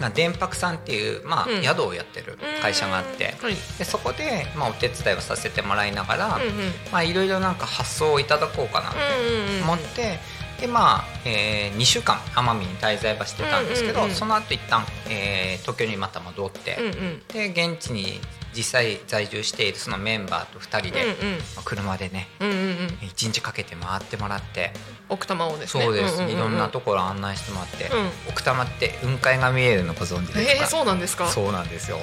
[0.00, 6.40] まあ、電白さんっていう、まあ、宿をやってる会社があって、はい、でそこで、まあ、お手伝いをさせてもらいなが
[6.92, 8.96] ら、いろいろなんか発想をいただこうかなと
[9.62, 10.18] 思って、
[10.62, 18.20] でまあ、えー、2週間奄美に滞在はしてたんですけど、うんうんうん、その後一旦、えー、東京にまた戻って、うんうん、で現地に
[18.54, 22.62] 実際在住しているそのメンバーと2人で、うんうん、車でね、うんうんうん、
[23.00, 24.70] 1日かけて回ってもらって
[25.08, 25.84] 奥多摩をですね。
[25.84, 31.26] そうです、うんうんうん、いろんなところ案内してもらって、うん、奥多摩って雲海が見えるのご存知ですか、えー、そうなんですか？
[31.26, 31.98] そうなんですよ。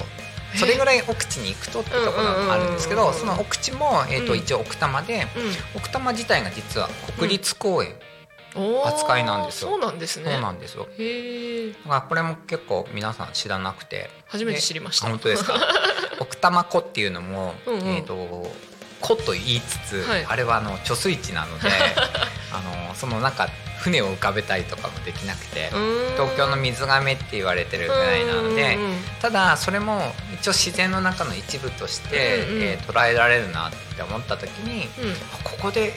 [0.56, 7.94] それぐらい奥地に行くとってところがあるんですけどその奥地も、えーと、一応奥多摩で、うん、奥多摩自体が実は国立公園、
[8.84, 9.70] 扱いなんですよ。
[9.70, 10.32] そうなんですね。
[10.32, 10.88] そうなんですよ。
[10.98, 11.72] へえ。
[11.72, 14.10] だからこれも結構皆さん知らなくて。
[14.26, 15.08] 初めて知りました。
[15.08, 15.54] 本当ですか？
[16.20, 18.50] 奥多摩湖っていうのも、うんうん、えっ、ー、と
[19.00, 21.68] 湖と言いつつ、はい、あれはあの貯水池なので、
[22.52, 23.48] あのその中
[23.80, 25.70] 船を浮かべたりとかもできなくて
[26.14, 28.76] 東京の水がめって言われてるぐらいなので
[29.22, 35.94] ただそれも一応自然の中の一部として、うんうん、えー、捉えられるなって思った時に、うん、ここで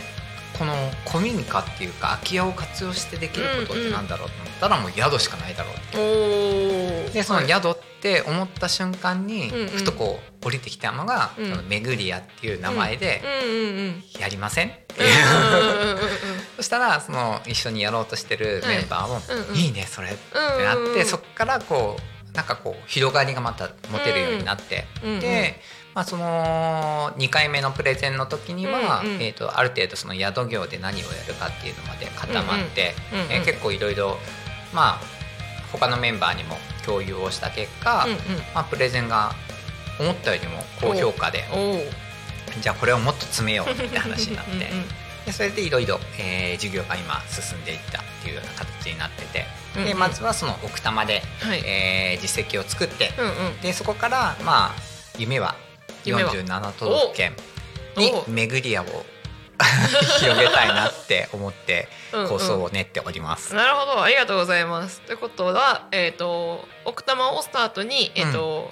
[0.58, 0.74] この
[1.10, 5.98] 古民家っていうか空き家を活用してできることってなんだろうと思ったらもう宿しかないだろうって
[7.13, 13.22] でその宿って思った瞬間にふとこう降りてきたのが「そのめぐり屋」っていう名前で
[14.20, 15.04] 「やりません?」って
[16.58, 19.22] そしたらその一緒にやろうとしてるメンバーも
[19.56, 24.86] 「いいねそれ」ってなってそこからこうなんかこう広がりがまた持てるようになって
[25.20, 25.62] で
[25.95, 34.17] まあ、その2回目のプレゼンの時には、うんうん、えーと、ある程度その宿業で何をやるかっていうのまで固まって、うんうん、えー、結構いろいろ
[34.73, 34.99] まあ
[35.71, 38.17] 他のメンバーにも共有をした結果、うんうん、
[38.56, 39.34] まあ、プレゼンが
[39.99, 41.43] 思ったよりも高評価で
[42.62, 44.60] じゃあこれをもっと詰めようって話になってうん、
[45.25, 45.99] でそれでいろいろ
[46.56, 49.45] 授業が今進んでいったっていうような形になってて。
[49.73, 54.71] でまずはその奥多摩で、はい、えー、実績を作って、うんうん、でそこからまあ
[55.17, 55.56] 夢は
[56.04, 57.34] 47都道府県
[57.98, 58.86] に巡り合を
[60.20, 63.54] 広げたいなって思って構想を練っております。
[63.54, 64.04] うんうん、なるほど。
[64.04, 65.02] ありがとうございます。
[65.02, 68.72] ということは、えーと、奥多摩をスタートに、えーと、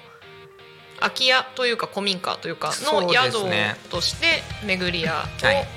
[0.95, 5.67] うん、空き家というか古民家というかの宿として巡り屋を、はい。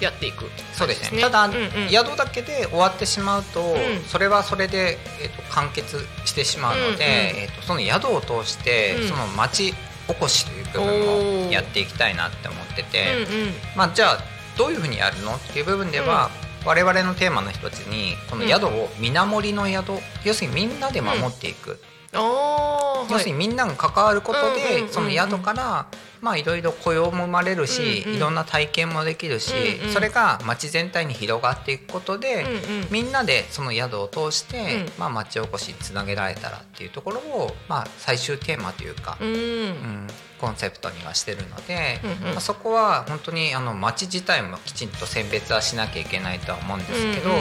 [0.00, 1.20] やっていく、そうですね。
[1.20, 9.74] ただ、うんうん、宿だけで終わってしまうと、うん、それはそれで、えーと、完結してしまうので、うんうん、えーと、その宿を通して、うん、その町
[10.10, 14.18] おこしという部分もやっていきたいなって思ってて、うんうん、まあ、じゃあ
[14.58, 16.30] どういうふうにやるのっていう部分では、
[16.62, 19.92] うん、我々のテーマの一つにこの宿を水守りの宿、
[20.24, 21.80] 要するにみんなで守っていく、
[22.12, 25.86] 要するにみんなが関わることで、その宿から
[26.20, 29.52] まあいろいろ雇用も生まれるし、いろんな体験もできるし、
[29.92, 32.44] それが町全体に広がっていくことで、
[32.90, 40.06] みんなでその宿を通して、うん、まあ、町おこしにつなげられたらっていうところを、まあ、最終テーマというか、うん、うん、
[40.40, 47.36] コンセプトにはしてるので、まあ、そこは本当にあの町自体もきちんと選別はしなきゃいけないとは思うんですけど、ま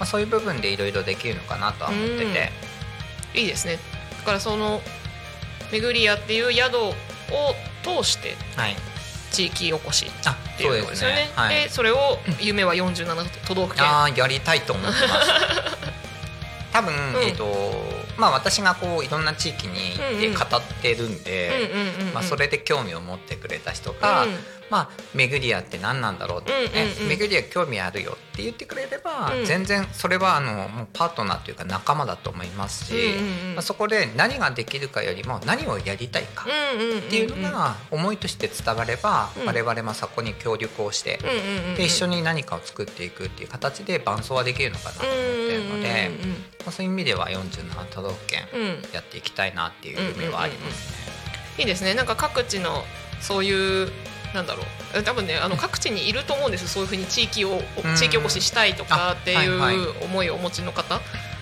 [0.00, 2.80] あ、そういう部分でいろいろできるのかなとは思ってて。
[3.34, 3.78] いいですね
[4.20, 4.80] だからその
[5.72, 6.92] 巡り屋っていう宿を
[7.82, 8.36] 通して
[9.30, 11.16] 地域おこしっていうことですよね。
[11.16, 11.96] で、ねはい、それを
[12.40, 13.84] 夢は47都道府県。
[13.84, 15.30] あやりたいと思ってます。
[16.72, 21.70] 多分、うん、えっ、ー、とまあ私がこういろんな地域に行って語ってるんで、
[22.12, 24.38] まあそれで興味を持ってくれた人が、うん
[24.70, 26.58] まあ、巡り屋って何なんだろうって、ね。
[26.74, 46.10] うんうんうん、巡り屋興味あるよって言ってくれれば、うん、全然それはあのもうパートナーというか仲間だと思いますし、うんうんまあ、そこで何ができるかよりも何をやりたいかっていうのが思いとして伝われば、うん、我々もそこに協力をして、うんうん、で一緒に何かを作っていくっていう形で伴走はできるのかなと思ってるので、
[46.60, 48.46] まあ、そういう意味では47都道府県
[48.92, 51.10] やっていきたいなっていう夢はありますね。
[51.58, 51.94] いいですね。
[51.94, 52.84] なんか各地の
[53.20, 53.90] そういう
[54.34, 54.62] なんだろ
[54.94, 55.02] う。
[55.02, 57.60] 多分ねあの各地にいると思うんですそういうふうに地域を
[57.96, 61.00] 地域おこししたいとかっていう思いをお持ちの方。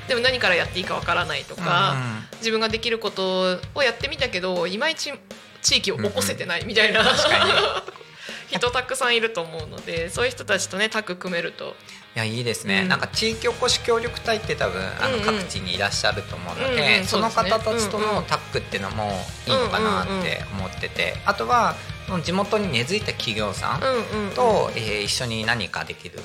[0.09, 1.95] でも何からやっていいかわからないとか、
[2.39, 5.13] 自分ができることをやってみたけどいまいち
[5.61, 7.05] 地域を起こせてないみたいな、
[8.49, 11.77] 人たくさんいると思うのでそういう人たちとねタッグ組めると。
[12.17, 21.77] いやいいですね、うん、なんか地域おこし協力隊って多分あの各地にいらっしゃると思うので、うんうん、その方たちとのタッグっていうのもいいのかなって思ってて、あとは
[22.23, 23.81] 地元に根付いた企業さん
[24.35, 26.21] と、えー、一緒に何かできるっ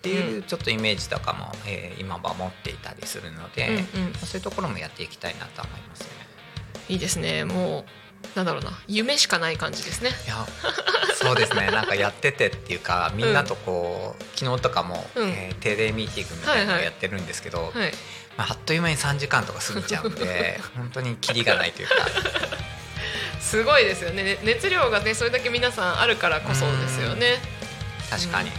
[0.00, 3.84] ていうちょっとイメージとかも、えー、今は持っていたりするので、
[4.24, 6.08] そういうところもやっていきたいなと思いますね。
[6.88, 7.44] いいですね。
[7.44, 7.84] もう
[8.34, 8.70] なんだろうな。
[8.86, 10.10] 夢しかない感じですね。
[10.26, 10.46] いや
[11.16, 11.70] そうですね。
[11.72, 17.92] なんかやっててっていうかみんなとこう、うん、昨日とかも、うん、えー、定例ミーティングみたいなのをやってるんですけど、はいはい、
[18.36, 21.94] まあ、あっという間に3時間とか過ぎちゃうんで 本当にキリがないというか。
[23.40, 27.38] すごいですよね熱量がねそれだけ皆さんあるからこそですよね。
[28.10, 28.54] 確かに、うん、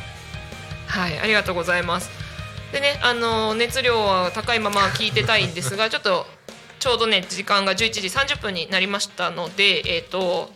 [0.87, 2.09] はいありがとうございます。
[2.71, 6.25] でねあの熱量は高いまま聞いてたいんですが ちょっと
[6.79, 10.51] ちょうどね時間が11時30分になりましたのでえっ、ー、と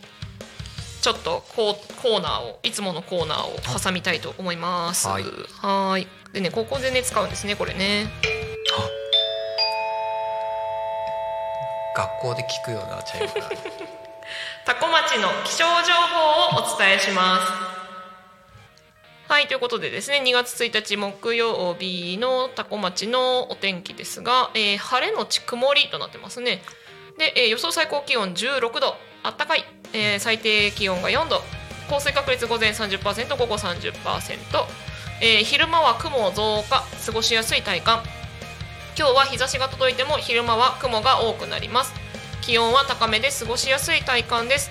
[1.02, 5.06] ちょっとコーナーをいつものコーナーを挟みたいと思います。
[5.06, 5.24] はい
[5.62, 8.10] はいでねここでね使うんですねこれね。
[11.96, 13.50] 学校で聞くようなチャイムが。
[14.66, 17.76] タコ町の気象情報をお伝えします。
[19.28, 26.62] はいということでですね2月1日木曜日の多古町のお天気ですが、えー、晴れのち曇りとなってますね。
[27.18, 31.42] で、えー、予想最高気温16度あったかい、えー、最低気温が4度。
[31.88, 33.92] 降水確率午前30%午後30%、
[35.20, 38.02] えー、昼間は雲増加過ごしやすい体感。
[38.98, 41.92] 今日は日差しが届いても昼間は雲が多くなります。
[42.40, 44.70] 気温は高めで過ごしやすい体感です。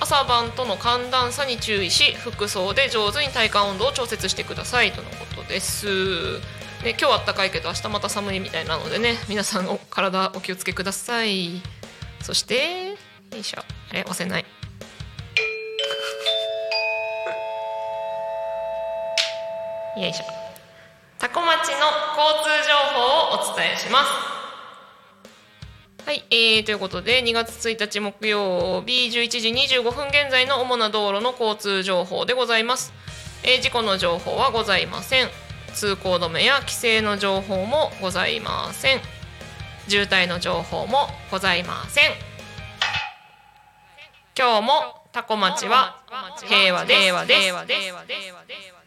[0.00, 6.38] 朝晩との寒暖差に注意し服装で上手に体感温度を調節してくださいとのことです。
[6.84, 11.60] ね、今日は暖かいけど明日また寒いみたいなのでね皆さんお体お気をつけください。
[12.22, 12.90] そして
[13.32, 13.64] よいしょ。
[13.90, 14.44] あれ押せない。
[19.96, 20.43] よいしょ。
[21.24, 21.86] 多古町の
[22.20, 23.00] 交通情報
[23.32, 24.10] をお伝えします。
[26.04, 32.92] はい、えー、ということで2月1日木曜日11時25分現在の主な道路の交通情報でございます、
[33.42, 35.28] えー、事故の情報はございません。
[35.72, 39.00] 通行止めや規制の情報もございません。
[39.88, 42.04] 渋滞の情報もございません。
[44.36, 46.02] 今日もタコ町は
[46.44, 47.00] 平和です。
[47.00, 48.83] 平和です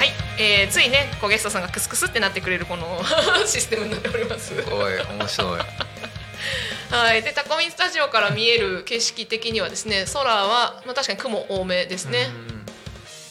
[0.00, 0.08] はい、
[0.38, 3.02] えー、ついねこうゲストさんがクスクスってなってくれるこの
[3.44, 4.54] システムになっております。
[4.54, 5.60] すごい面白い。
[6.88, 12.30] はい、でタコミンスタジオから見える景色的にはですね空は、まあ、確かに雲多めですね。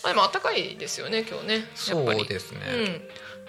[0.03, 2.59] まあ、でも暖かいですよね今日ねそうですね。
[2.67, 2.85] うん、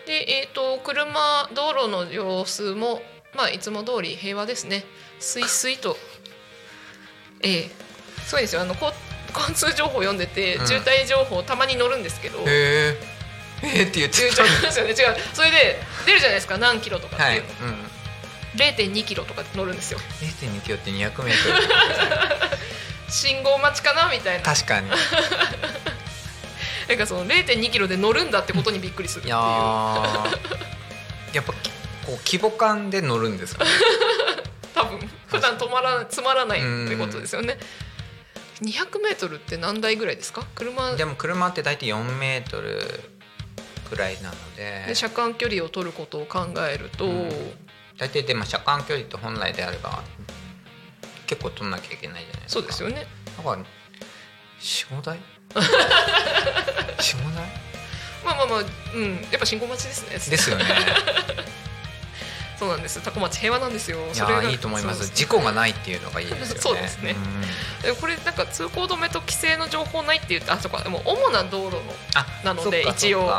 [0.06, 3.02] でえっ、ー、と車道路の様子も
[3.34, 4.82] まあいつも通り平和ですね。
[5.18, 5.98] すいすいと、
[7.42, 7.56] ええ。
[7.64, 7.70] ー、
[8.26, 8.62] そうですよ。
[8.62, 8.94] あのこ
[9.30, 12.38] 交通情報読んでて、うん、渋滞情報たまに乗るんですけど。
[12.46, 12.96] へ
[13.62, 14.38] えー、って言ってよね。
[14.88, 15.16] 違う。
[15.34, 16.58] それで出るじゃないですか。
[16.58, 17.48] 何キロとかっていうの。
[17.48, 17.74] はい。
[17.74, 18.92] うん。
[18.92, 19.98] 0.2キロとか乗るんですよ。
[20.20, 21.32] 0.2キロって200メートル。
[23.08, 24.44] 信号待ちかなみたいな。
[24.44, 24.88] 確かに。
[26.88, 29.34] なんかその0.2キロで乗るんだってことにびっくりするっていう。
[29.34, 29.40] や
[31.42, 31.58] っぱこ
[32.08, 33.70] う規模感で乗るんですか、ね、
[34.74, 35.10] 多分。
[35.28, 37.56] 普段止まらつまらないってことですよね
[38.62, 40.44] 200メートルって何台ぐらいですか？
[40.54, 42.78] 車でも車って大体4メートル
[43.88, 44.84] くらいなので。
[44.88, 47.30] で車間距離を取ることを考えると、うん。
[47.98, 50.02] 大体でも車間距離と本来であれば
[51.26, 52.60] 結構取んなきゃいけないじゃないですか。
[52.60, 53.06] そうですよね。
[53.36, 53.64] だから
[54.60, 55.18] 45台？
[56.98, 57.46] 45台？
[58.24, 59.14] まあまあまあうん。
[59.30, 60.30] やっぱ信号待ちですね。
[60.30, 60.64] ですよね
[62.60, 63.00] そうなんです。
[63.00, 63.96] 多古町平和なんですよ。
[63.96, 65.10] いやいいと思います。
[65.14, 66.60] 事故がないっていうのがいいですよね。
[66.60, 67.16] そうですね、
[67.88, 71.82] うん、これなんか通行止めと規制の情報ないって言ってあそこでも主な道路の
[72.44, 73.30] なので一応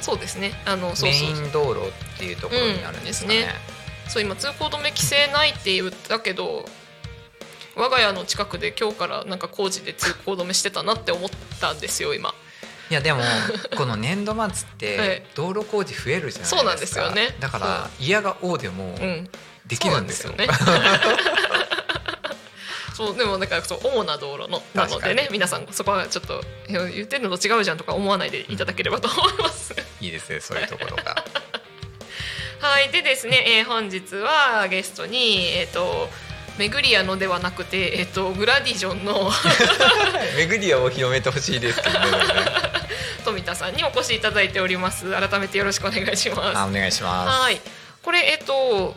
[0.00, 0.54] そうですね。
[0.66, 3.46] あのメイン道路っていうところになるんですね。
[4.06, 6.64] うん、そう今通行止め規制ないって言ったけど
[7.76, 12.34] 我が家の近くで今日からなんか工事で通行止めしてたなって思ったんですよ今。
[12.90, 13.20] いやでも
[13.76, 17.36] この年度末って 道路工事増えるじゃないですか、そうなんですよね。
[17.40, 18.94] だから嫌が王でも
[19.66, 20.32] できるんですよ。
[20.32, 20.46] ね、
[22.94, 29.74] そうでもだからそう主な道路のなのでね皆さんそこはちょっと言ってるのと違うじゃんとか思わないでいただければと思います。
[30.00, 31.24] いいですねそういうところが。
[32.60, 36.08] はいでですね、えー、本日はゲストにえっ、ー、と
[36.58, 39.30] メグリアのではなくて、えっと、グラディジョンの
[40.36, 42.06] メグリアを広めてほしいですけどね。
[43.24, 45.12] 富田さんにお越しいただいております。
[45.12, 46.58] 改めてよろしくお願いします。
[46.58, 47.40] あお願いします。
[47.42, 47.60] はい。
[48.02, 48.94] これえっと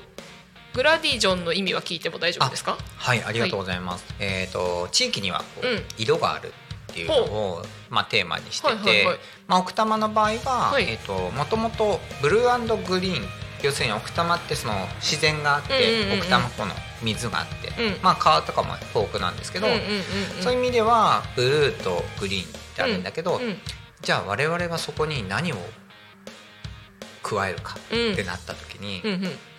[0.73, 2.77] グラディジョンの意味は聞いても大丈夫ですか？
[2.97, 3.23] はい。
[3.23, 6.51] ありがとうございます、はい、えっ、ー、と地域にはこう、うん、色があるっ
[6.95, 9.05] っていうのを、まあ、テーマにしてて、
[9.47, 13.27] まあ、奥多摩の場合は、はい、えーと、もともとブルーグリーン
[13.63, 15.73] 要するに奥多摩ってその自然があって、
[16.17, 19.67] 奥多摩湖の水があって、うん、まあ川とかも豊富なんですけど、
[20.41, 23.39] そういう意味ではブルーとグリーンってあるんだけど、
[24.01, 25.55] じゃあ我々はそこに何を
[27.23, 29.01] 加えるかってなった時に、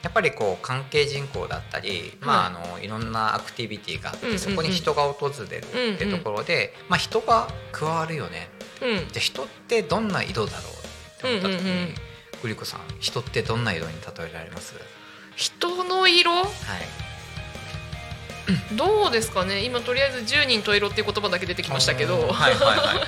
[0.03, 8.49] やっぱりこう関係人口だったり、まあ、あのいろんなアクティビティがあって、そこに人が訪れるってところで、まあ、人が加わるよね、
[8.81, 11.95] じゃあ人ってどんな色だろうって思った時に、
[12.43, 14.75] グリコさん人ってどんな色に例えられます？
[15.35, 16.47] 人の色、はい。
[18.77, 19.65] どうですかね？
[19.65, 23.05] 今とりあえず10人十色っていう言葉だけ出てきましたけど、はいはいは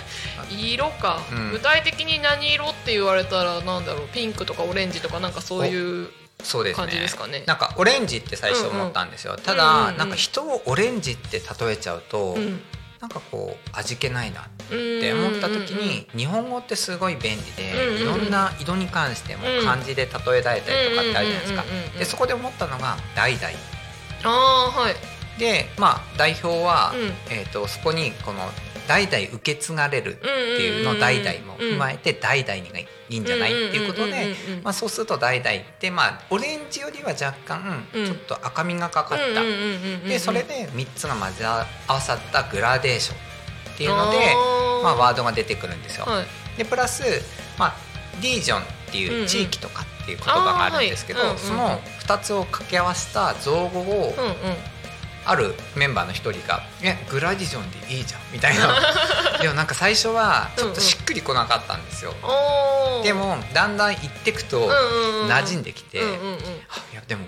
[0.50, 4.08] い、 色か、うん、具体的に何色って言われたらなんだろう？
[4.08, 6.08] ピンクとかオレンジとかなんかそういう
[6.42, 7.44] そうです感じですかね。
[7.46, 12.60] なんかオレンジって最初思ったんですよ、うんうん、ただ、うんうん、なんか人をオレンジって例えちゃうと、うん、
[13.00, 21.64] なんかこう味気ないなって思った時に日本語ってすごい便利でいろんな色に関しても漢字で例えられたりとかってあるじゃないですか。
[21.98, 23.46] でそこで思ったのが「代々」
[24.24, 24.96] あはい。
[25.38, 26.92] でまあ代表は、
[27.30, 28.50] えー、とそこにこの
[28.88, 34.34] 代々受け継がれるっていうのを代々も踏まえて代々にがいいんじゃないっていうことで、
[34.64, 43.18] まあ、そうすると代々ってまあオレンジよりは若干ちょっと赤みがかかったでそれで3つが混ぜ合わさったグラデーション
[43.74, 44.18] っていうので
[44.82, 46.06] まあ、ワードが出てくるんですよ。
[46.56, 47.02] でプラス、
[47.58, 47.74] まあ、
[48.20, 54.14] リージョンっていう地域とかっていう言葉があるんですけど、その2つを掛け合わせた造語を、
[55.24, 58.74] あるメンバーの一人が「えグラディションでいいじゃん」みたいな。
[59.40, 62.12] でもなんか最初はちょっとしっくりこなかったんですよ。
[62.22, 66.02] うんうん、でもだんだん行ってくと馴染んできて、い
[66.94, 67.26] やでも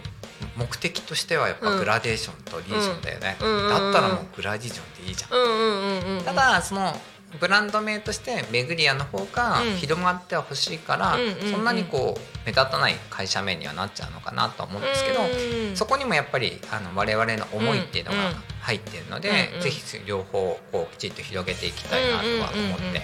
[0.56, 6.24] 目的としてはやっぱグラデーションとリージョンだよね、だったらもうグラディションでいいじゃん。
[6.24, 7.00] ただその
[7.38, 11.16] ブランド名としてメグリアの方が広がってはほしいから、
[11.50, 15.20] そんなにこう目立たない会社名にはなっちゃうのかなと思うんですけど、
[15.76, 18.16] そこにもやっぱりあの我々の思いっていうのが
[18.62, 23.02] 入っているので、ぜひ両方こうきちっと広げていきたいなとは思って、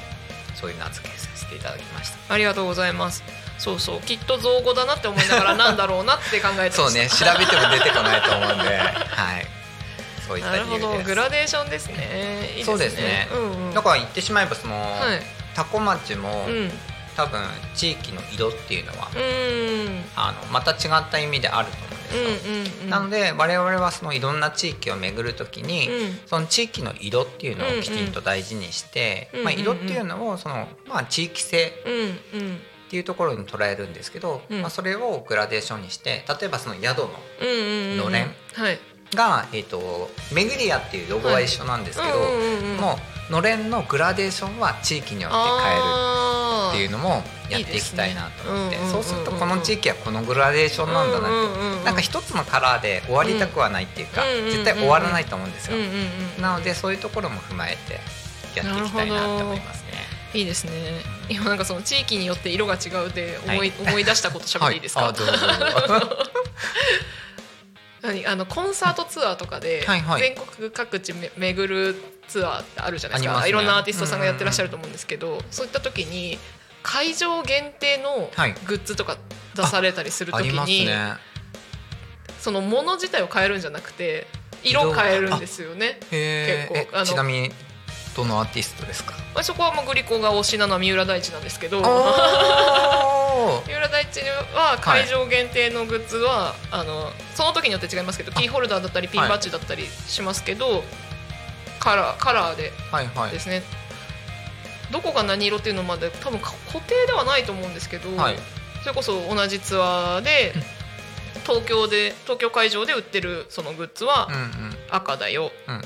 [0.54, 2.34] そういう名付けさせていただきました。
[2.34, 3.22] ありがとうございます。
[3.58, 4.00] そうそう。
[4.00, 6.76] きっと造語だなって思いながらなんだろうなって考えて。
[6.76, 7.08] そうね。
[7.08, 8.76] 調べても出てこないと思うんで。
[8.76, 9.46] はい
[10.26, 11.96] そういったなるほどグラデーションですね。
[11.96, 12.64] ね。
[12.64, 15.20] そうですね、うんうん、だから言ってしまえばその、はい、
[15.54, 16.70] 多古町も、うん、
[17.16, 17.40] 多分
[17.74, 29.38] 地域の色っていうのは、うん、あのまた違った意味であると思うんですよ、うんうんうん、なので我々はそのいろんな地域を巡る時に、うん、その地域の色っていうのをきちんと大事にして、うん。
[29.40, 31.72] うん、まあ、色っていうのをその、まあ、地域性、
[32.34, 37.08] うんうんっていうところに捉えるんですけど、うん、まあ、それをグラデーションにして例えばその宿の
[38.04, 38.30] のれん
[39.16, 42.12] が、えーと、メグリアっていうロゴは一緒なんですけど、
[42.80, 42.96] も
[43.28, 45.82] うのれんのグラデーションは地域によって変える
[46.70, 51.66] っていうのもやっていきたいなと思ってそうするとこの地域はこのグラデーションなんだなって。
[51.86, 55.76] なんか一つのカラーで終わりたくはないっていうか絶対終わらないと思うんですよ。
[56.40, 58.00] なのでそういうところも踏まえて
[58.58, 59.92] やっていきたいなと思いますね。
[60.34, 60.72] いいですね。
[61.28, 65.04] 今なんかその地域によって色が違うで思い、はい、思い出したことしゃべっていいですか？
[65.04, 65.14] はい、
[68.07, 68.26] 何？
[68.26, 69.86] あのコンサートツアーとかで
[70.18, 71.94] 全国各地め巡る
[72.28, 76.38] ツアーってあるじゃないですか、ね、いろんなアーティストさんがやってらっしゃると思うんですけど、そういった時に
[76.82, 78.30] 会場限定の
[78.66, 79.18] グッズとか
[79.54, 81.14] 出されたりする時に、ね、
[82.40, 84.26] そのもの自体を変えるんじゃなくて
[84.62, 85.98] 色変えるんですよね。
[86.11, 86.96] 結構。
[86.96, 87.50] あのちなみに
[88.16, 91.82] どのアーティストですか、まあ、そこはもうグリコが推しなのは三浦大知なんですけど。
[93.66, 94.20] 三浦大知
[94.54, 100.82] は会場限定のグッズは、はい、あのその時によって違いますけどキーホルダーだったりピンバッジだったりしますけど、はい、
[101.78, 102.72] カラーカラーで
[103.30, 103.60] ですね、はい。
[103.60, 103.62] はい、
[104.90, 108.38] どこが何色っていうのまで多分固定ではないと思うんですけど、はい、
[108.82, 110.54] それこそ同じツアーで
[111.44, 114.28] 東京で東京会場で売ってるそのグッズは
[114.90, 115.82] 赤だよ、うんうん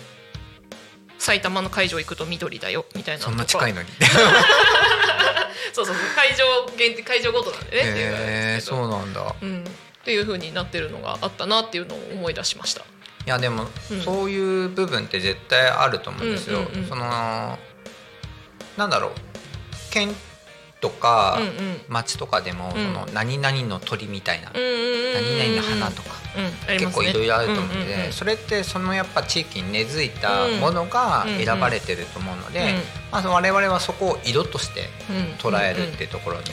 [1.21, 3.89] 埼玉の会場行くと緑だよみたいなそんな近いのに。
[5.73, 12.81] そうそう会場限定会場ごとなんでね、えー、そうなんだ、うん、っていうふうになってるのがあったなっていうのを思い出しました。
[12.81, 12.85] い
[13.27, 17.59] やでも、うん、そういう部分って絶対あると思うんですよ、その
[18.79, 19.13] なんだろう。
[19.91, 20.17] 県
[20.81, 21.39] とか
[21.89, 26.11] 町とかでも、その何々の鳥みたいな、何々の花とか、
[26.69, 32.75] 結構いろいろあると思うので、それってそのやっぱ地域に根付いたものが選ばれてると思うので、
[33.13, 34.89] まあ、我々はそこを色として
[35.39, 36.45] 捉えるっていうところに、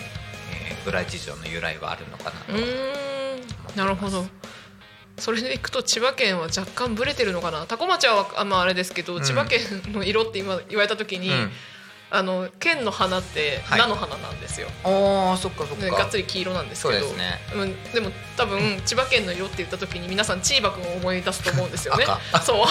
[0.69, 4.25] えー、グラ事情の由来はあるのかなとなるほど。
[5.19, 7.65] それでいくと千葉県は若干ブレてるのかな。
[7.65, 9.23] 多古町はあ,、まあ、あれですけど、うん。
[9.23, 9.61] 千葉県
[9.91, 11.51] の色って今言われた時に、うん
[12.10, 13.80] あの県の花ってはい。
[13.80, 15.86] 菜の花なんですよ、ああそっかそっか。
[15.86, 16.99] でがっつり黄色なんですけど。
[16.99, 17.39] そうですね。
[17.55, 22.05] うん、でも多分千葉県の色って言った時に皆さんチーバくんを思い出すと思うんですよね。
[22.32, 22.66] 赤そう。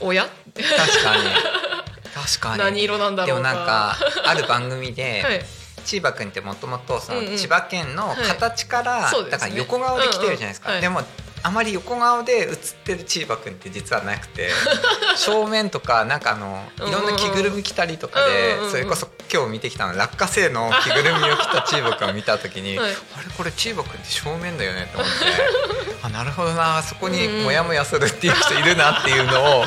[0.06, 0.28] おや？
[0.54, 1.22] 確かに。
[2.14, 2.58] 確かに。
[2.58, 3.54] 何色なんだでもろうか。
[3.54, 3.96] なんか
[4.26, 5.44] ある番組で、はい。
[5.84, 11.02] 千葉君ってもともとその千葉県の形から、だから横顔で来てるじゃないですか、でも
[11.42, 14.50] あまり横顔で写ってる千葉君って実はなくて
[15.16, 18.70] 正面とかなんかあのいろんな着ぐるみ着たりとかで、うんうんうん。
[18.70, 19.94] それこそ今日見てきたの。
[19.94, 22.90] 落花生の着ぐるみを着た千葉君を見た時に、 はい。
[22.90, 22.98] あれ
[23.36, 25.98] これ千葉君って正面だよねと思って。
[26.02, 29.66] あなるほどなそこにモヤモヤするっていう人いるなっていうのを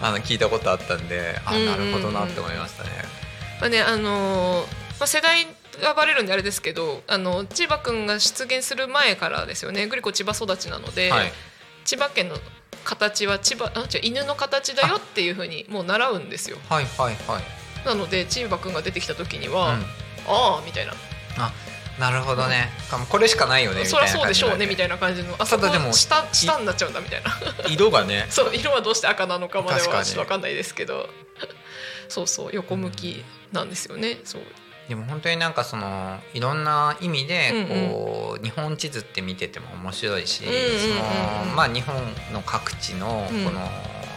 [0.00, 2.90] あの聞いたことあったんであなるほどなって思いましたね。
[3.60, 5.46] まあねあのーまあ、世代
[5.80, 9.86] がバレるんであれですけどあの千葉くんが出現する前からですよね。
[9.86, 11.32] グリコ千葉育ちなので、はい。
[11.84, 12.36] 千葉県の
[12.84, 16.58] 形は千葉あ違う犬の形だよっていうふうにもう習うんですよ。
[16.68, 17.86] はいはいはい。
[17.86, 19.82] なので千葉くんが出てきた時には、うん。
[20.28, 20.92] ああみたいな。
[21.38, 21.52] あ
[21.98, 22.68] なるほどね、
[23.08, 25.34] これしかないよねみそりゃそうでしょうねみたいいな感じの。
[25.38, 27.30] あそこただでも下下になっちゃうんだみたいな。
[27.30, 28.26] な色がね。
[28.30, 31.08] そう色はどうして赤なのかまではちょっと分かんないですけど。
[32.08, 34.18] そうそう横向きなんですよね。
[34.24, 34.42] そう
[34.88, 37.90] でも本当になんかそのいろんな意味でうんうん。
[37.90, 40.80] こう、日本地図って見てても面白いし、うんうんうんうん。
[40.80, 41.96] そのまあ日本
[42.32, 43.44] の各地のうん。
[43.44, 43.60] この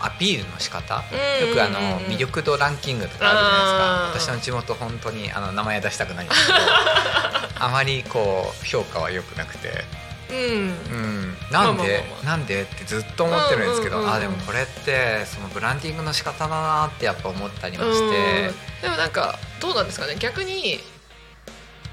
[0.02, 4.34] アピールの仕方、うんよくあの魅力度ランキングとかあるじゃないですか。
[4.34, 6.60] 私の地元本当にあの名前は出したくないんですけど
[7.60, 10.09] あまりこう評価は良くなくて。
[10.30, 10.38] うん。
[10.38, 12.64] うん、なんで、なんで？
[12.64, 18.82] ってずっと思ってるんですけど、あでもこれってそのブランディングの仕方だなってやっぱ思ったりもして、うん。
[18.84, 20.16] でもなんかどうなんですかね？
[20.20, 20.80] 逆に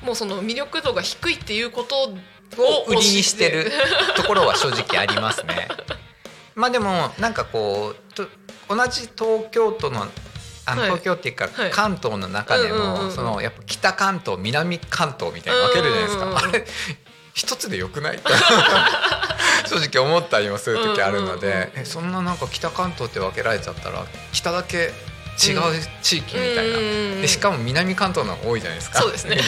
[0.02, 2.08] もうその魅力度が低いっていうことを
[2.58, 3.72] を売りにしてる
[4.16, 5.68] ところは正直ありますね。
[6.54, 8.26] まあでもなんかこうと
[8.68, 10.06] 同じ東京都の
[10.66, 10.90] あのはい。
[10.90, 11.70] 東京っていうかはい。
[11.70, 16.48] 関東の中でもそのやっぱ北関東南関東みたいに分けるじゃないですか。
[16.48, 16.66] あれ
[17.36, 18.18] 一つでよくない？
[19.68, 24.76] 正直思ったりもする時あるのうんうんうんでえそんななんか北関東って分けられちゃったら北だけ
[25.38, 25.60] 違う
[26.02, 26.78] 地域みたいな。
[27.20, 29.00] でしかも南関東の方が多いじゃないですか。
[29.00, 29.38] そうですね。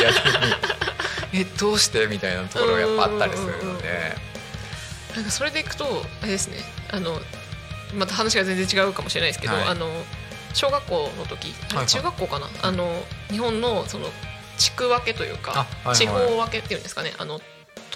[1.32, 4.16] えどうしてみたいなところがやっぱあったりするので。
[5.16, 6.62] なんかそれでいくとあれですね。
[6.90, 7.20] あの
[7.94, 9.68] また話が全然違うかもしれないですけど、はい。
[9.68, 9.90] あの
[10.52, 11.86] 小学校の時、はいはい。
[11.86, 12.48] 中学校かな？
[12.62, 14.10] あの日本のその
[14.58, 15.96] 地区分けというか、あはいはい。
[15.96, 17.14] 地方分けっていうんですかね。
[17.16, 17.40] あの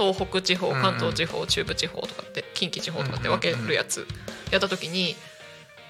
[0.02, 4.06] 東北地方関東地方、中部地方とかって近畿地方とかって分けるやつ
[4.50, 5.14] やった時に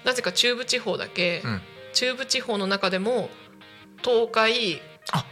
[0.05, 1.61] なぜか中部地方だけ、うん。
[1.93, 3.29] 中部地方の中でも
[4.03, 5.25] 東海あ。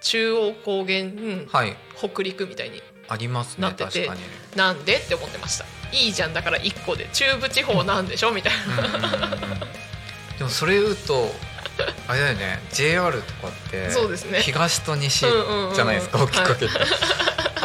[0.00, 1.04] 中央高原、
[1.50, 1.76] はい。
[1.96, 4.16] 北陸みたいにありますなっててね。
[4.56, 5.64] なんでって思ってました。
[5.92, 8.32] いいじゃんだから1個で中部地方なんでしょ？
[8.32, 8.52] みたい
[9.00, 9.36] な。
[10.38, 11.30] でもそれ言うと
[12.06, 14.40] あれだよね JR とかってそうですね。
[14.40, 15.26] 東と西
[15.74, 16.72] じゃないですか大きく分けて。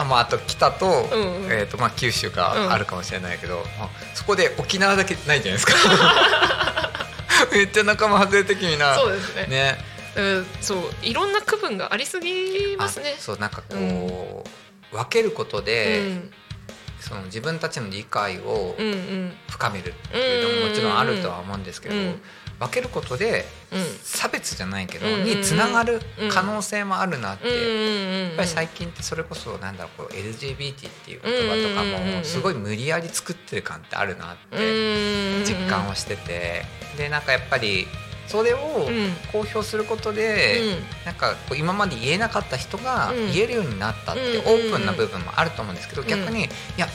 [0.02, 1.52] あまあ、あと北と,、うんうん。
[1.52, 5.74] えーとまあ、九州があるかもしれないけど、まあそこで沖縄だけないじゃないですか。
[7.52, 8.96] めっちゃ仲間外れ的にな。
[8.96, 9.46] そうですね。
[9.48, 9.78] ね。
[10.16, 10.80] うんそう。
[11.02, 13.16] いろんな区分がありすぎますね。
[13.18, 14.44] あそうなんかこ
[14.92, 16.32] う、分けることうで、ん。
[17.00, 19.38] その自分たちの理解をうんうん。
[19.50, 22.22] 深めるっていうのももちろんあるとは思うんですけど、うん
[22.60, 23.86] 分けることでうん。
[24.04, 36.66] 差別じゃないけど、につながる可能性もあるなって、やうんっぱり最近ってそれこそなんだろうこう LGBT っていう言葉とかもすごい無理やり作ってる感ってあるなってうん実感をしてて。
[36.98, 37.88] でなんかやっぱり
[38.28, 39.12] それをうん。
[39.32, 41.06] 公表することで、うん。
[41.06, 43.32] なんかこう今まで言えなかった人がうん。
[43.32, 46.48] 言えるようになったってうんオープンな部分もあると思うんですけど、逆にい
[46.78, 46.88] や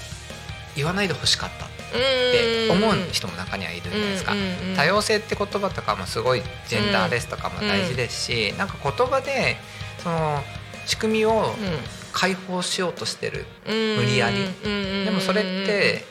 [0.76, 4.32] 言わないでほしかったって思う人も中にはいるじゃないですか。
[4.76, 9.56] 多様性って言葉とかもすごいジェンダーレスとかも大事ですし、なんか言葉で
[10.02, 10.42] その
[10.86, 11.54] 仕組みを
[12.12, 14.36] 解放しようとしてる、うん無理やり
[15.04, 16.04] でもそれって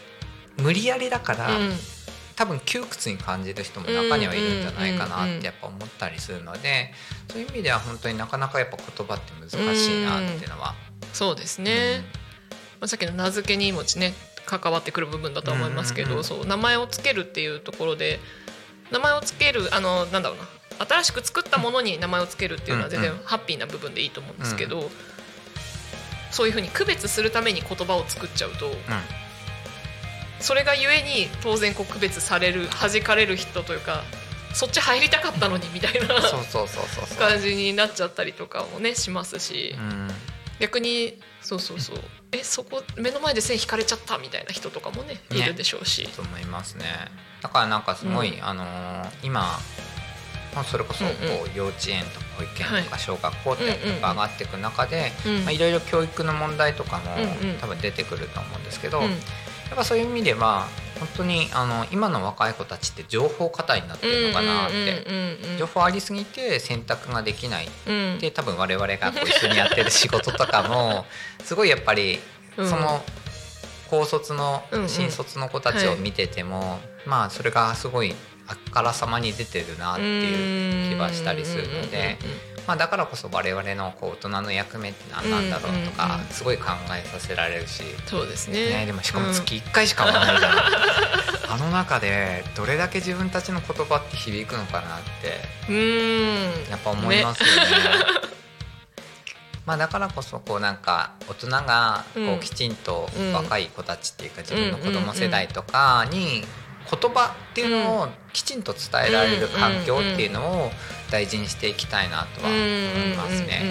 [0.62, 1.50] 無理やりだから、
[2.36, 6.92] 多分窮屈に感じる人も中にはいるんじゃないかなってやっぱ思ったりするので
[7.30, 10.74] そういう意味では本当になかなかやっぱ言葉って難しいなっていうのは。
[11.14, 12.04] そうですね、
[12.80, 14.14] まあ、さっきの名付けにもね
[14.60, 18.20] 関わってくる部分だとは思いますけど、うんうんうんそう名前をつけるっていうところで
[18.92, 24.90] 名前をつけるあのなんだろうな新しく作ったものに名前をつけるっていうのは全然うんハッピーな部分でいいと思うんですけど、
[26.32, 28.74] そういうふうに区別するために言葉を作っちゃうとうん
[30.40, 34.04] それがゆえに当然こう区別される弾かれる人というか
[34.54, 36.08] そっち入りたかったのにみたいな。
[37.18, 39.82] 感じになっちゃったりとかもねしますしう。
[39.82, 40.10] ん
[40.60, 41.98] 逆にそうそうそう。
[42.32, 46.86] えそこ目の前で線引かれちゃったみたいな人とかもねいるでしょうし、と思いますね。
[47.42, 48.44] だからなんかすごい、うん。
[48.44, 49.42] あのー今
[50.56, 51.12] まあそれこそこ
[51.54, 52.84] う幼稚園とか保育園はい。
[52.84, 55.12] とか小学校ってやっぱ上がっていく中で、
[55.52, 57.04] いろいろ教育の問題とかも
[57.60, 59.06] 多分出てくると思うんですけど、うん。
[59.06, 59.10] や
[59.74, 60.68] っぱそういう意味では
[61.04, 67.68] 本当にあの今の若い子たちって情報過多になってるのかなって、うんうんうん情報ありすぎて選択ができない。
[67.88, 68.18] うん。
[68.20, 71.06] で多分我々がこう一緒にやってる仕事とかも
[71.44, 72.20] すごいやっぱり
[72.58, 72.70] うん。
[72.70, 73.04] その
[73.90, 74.90] 高卒のうんうん。
[74.90, 78.16] 新卒の子たちを見てても、まあそれがすごい
[78.48, 82.18] あからさまに出てるなっていう気はしたりするので、
[82.68, 87.84] まあ、だからこそ我々のこう大人の役目って何なんだろうとかうんすごい考えさせられるし。
[88.06, 88.70] そうですね。
[88.70, 90.54] ね、でもしかも月1回しか会わないじゃん、
[91.54, 95.76] あの中でどれだけ自分たちの言葉って響くのかなってうん。
[95.76, 97.54] うんやっぱ思いますよね。
[99.66, 106.46] まあだからこそこうなんか大人がこうきちんとうん若い子たちっていうか自分の子供世代とかに
[106.90, 110.72] 言葉っていうのをきちんと伝えられる環境っていうのを
[111.14, 113.62] 大事にしていきたいなとは思いますね。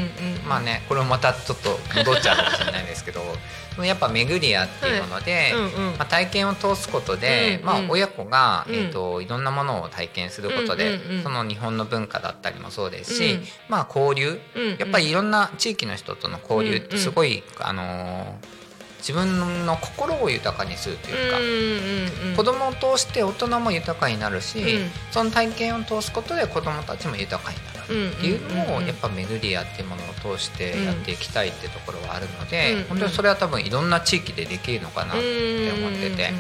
[0.49, 3.21] まあねこれもまたちょっと戻っちゃうかもしれないですけど
[3.83, 5.97] やっぱ巡り合っていうもので、うんうん。
[5.99, 8.75] まあ、体験を通すことで、うんまあ、親子が、うん。
[8.75, 11.23] えー、といろんなものを体験することで、うんうんうん。
[11.25, 13.49] その日本の文化だったりもそうですし、うん。
[13.69, 14.41] まあ、交流。
[14.55, 14.77] うんうん。
[14.79, 18.62] やっぱりいろんな地域の人との交流ってすごい、あのー
[19.03, 24.91] 自分の心を豊かにするというか、うん子供を通して大人も豊かになるし、うん。
[25.11, 27.73] その体験を通すことで子供たちも豊かになる。
[27.83, 28.83] っていうのをうんうん。
[28.83, 36.33] うんやっぱ巡り合っていうものを通してやっていきたいってところはあるので、うん本当にそれは多分いろんな地域でできるのかなって思ってて、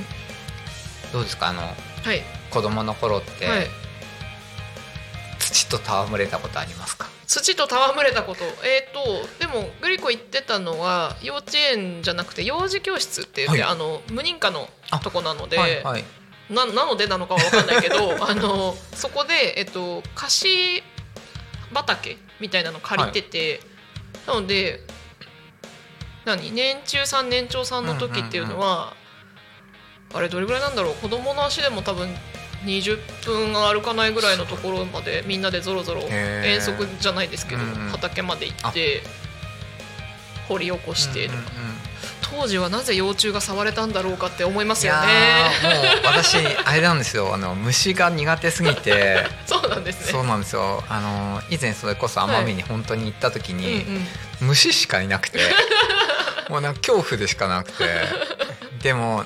[1.13, 1.49] どうですか？
[1.49, 1.75] あのは
[2.15, 2.23] い。
[2.51, 3.67] 子供の頃ってはい。
[5.39, 8.45] 土と戯れたことありますか、土と戯れたこと。
[8.63, 13.73] えっ、とでもグリコ言ってたのは幼稚園じゃなくて幼児教室って言って、はい。
[13.73, 14.69] あの無認可の
[15.03, 16.05] とこなので、はいはい。
[16.51, 20.83] ななのでなのかは分かんないけど あのそこで、えっと、貸し
[21.73, 23.61] 畑みたいなの借りてて、
[24.27, 24.81] なので
[26.27, 28.93] 何年中さん年長さんの時っていうのは、
[30.13, 30.95] あれどれぐらいなんだろう。
[30.97, 32.15] 子供の足でも多分
[32.65, 39.03] 20分歩かないぐらいのところまでみんなでぞろぞろ遠足じゃないですけど、畑まで行って
[40.49, 41.39] 掘り起こしてとか、
[42.33, 45.09] 当時はなぜ幼虫が触れたんだろうかって思いますよね。
[45.63, 47.35] ーもう私あれなんですよ。
[47.35, 49.27] あの虫が苦手すぎて。
[49.47, 50.13] そうなんですね。
[50.13, 50.83] そうなんですよ。
[50.89, 53.83] あの以前それこそ奄美に本当に行った時うんに、
[54.41, 54.49] うん。
[54.49, 55.41] 虫しかいなくて。
[56.49, 57.85] もうなんか恐怖でしかなくて。
[58.83, 59.25] でも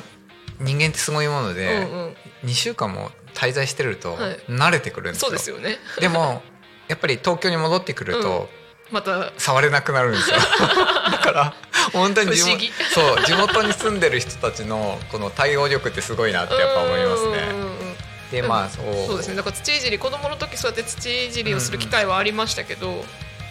[0.59, 2.17] 人間ってすごいもので、うんうん。
[2.45, 4.39] 2週間も滞在してるとはい。
[4.49, 5.79] 慣れてくるんですよ,、そうですよね。
[6.01, 6.43] でも
[6.89, 8.49] やっぱり東京に戻ってくると、
[8.91, 9.33] また。
[9.39, 10.37] 触れなくなるんですよ。
[11.11, 11.55] だから
[11.93, 12.61] 本当に地元
[12.93, 17.31] そう地元に住んでる人たちのこの対応力ってすごいなってやっぱ思いますね。
[17.51, 17.97] うんうんうん。
[18.31, 19.07] でまあそう。
[19.07, 19.37] そうですね。
[19.37, 23.05] だから土いじり子供の時そうやって土いじりをする機会はありましたけど、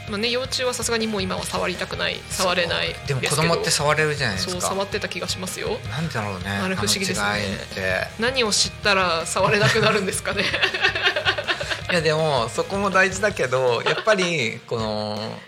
[0.10, 5.78] まあね幼虫はさすがにもう今は触りたくない触れないでも子供って触れるじゃないですそうか触ってた気がしますよ。
[5.90, 6.50] なんだろうね。
[6.50, 8.08] あれ不思議ですね。
[8.20, 10.44] 何を知ったら触れなくなるんですかね。
[11.92, 15.40] いやでもそこも大事だけどやっぱりこの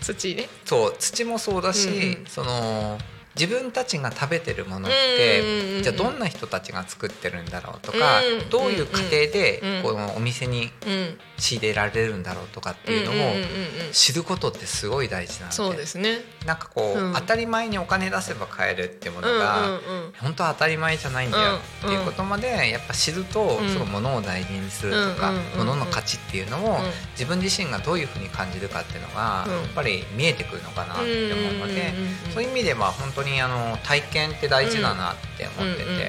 [0.00, 0.48] 土ね。
[0.64, 2.26] そう土もそうだし、うんうん。
[2.28, 2.98] その
[3.38, 9.82] 自分たちが食べてるものって、じゃあどんな人たちが作ってるんだろうとか、うんどういう過程でうん。
[9.82, 11.18] このお店にうん。
[11.38, 13.44] 仕入れられるんだろうとかっていうのをんんんうん。
[13.92, 15.54] 知ることってすごい大事なので。
[15.54, 16.18] そうですね。
[16.44, 17.14] なんかこう、うん。
[17.14, 19.80] 当たり前にお金出せば買えるってものうんが。
[20.20, 21.52] 本当は当たり前じゃないんだよ
[21.84, 23.68] うんっていうことまでやっぱ知ると、うん。
[23.68, 26.84] その物を大事にするとか、物の価値っていうのを、うん。
[27.12, 29.52] 自分自身がどういうふうに感じるかっていうのが、うん。
[29.52, 31.92] やっぱり見えてくるのかなって思うので、
[32.34, 36.02] そういう意味では本当にあの体験って大事だなって思ってて、うんうんう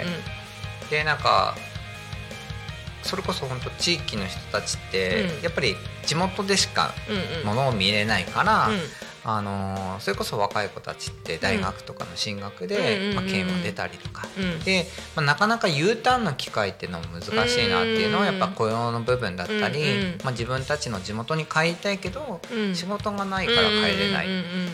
[0.85, 0.89] ん。
[0.89, 1.55] でなんか
[3.03, 5.43] それこそ本当地域の人たちって、うん。
[5.43, 7.45] やっぱり地元でしかうんうん。
[7.45, 8.79] 物を見れないから、うん
[9.37, 14.59] あのそれこそ若い子たちって大学とかの進学で、うんまあ、県を出たりとか、うん。
[14.63, 19.81] で、まあ、なかなか U ターンの機会っていうのも難しいなっていうのはやっぱ雇用の部分だったり、
[20.23, 22.75] まあ、自分たちの地元に帰りたいけど、うん。
[22.75, 24.27] 仕事がないから帰れない、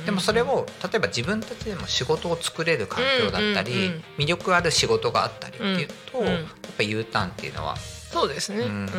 [0.05, 6.43] でもそれを例えば自分たちでも仕事を作れる環境だったり、魅力ある仕事があったりっていうと、やっ
[6.77, 8.59] ぱ U ターンっていうのはそうですね。
[8.59, 8.89] うん。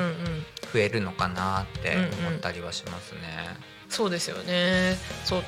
[0.73, 3.76] 増えるのかなって思ったりはしますね。
[3.89, 4.97] そうですよね。
[5.25, 5.45] そう。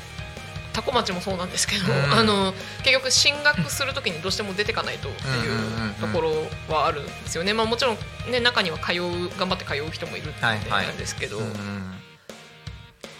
[0.73, 2.13] 多古町もそうなんですけど、うん。
[2.13, 2.53] あの
[2.85, 5.95] 結局進学するときにどうしても出てかないとってうんうんうんいううん。
[5.95, 7.53] ところはあるんですよね。
[7.53, 7.99] まあもちろん
[8.31, 11.93] ね中には通う頑張って通う人もいるなんですけど、うんうん。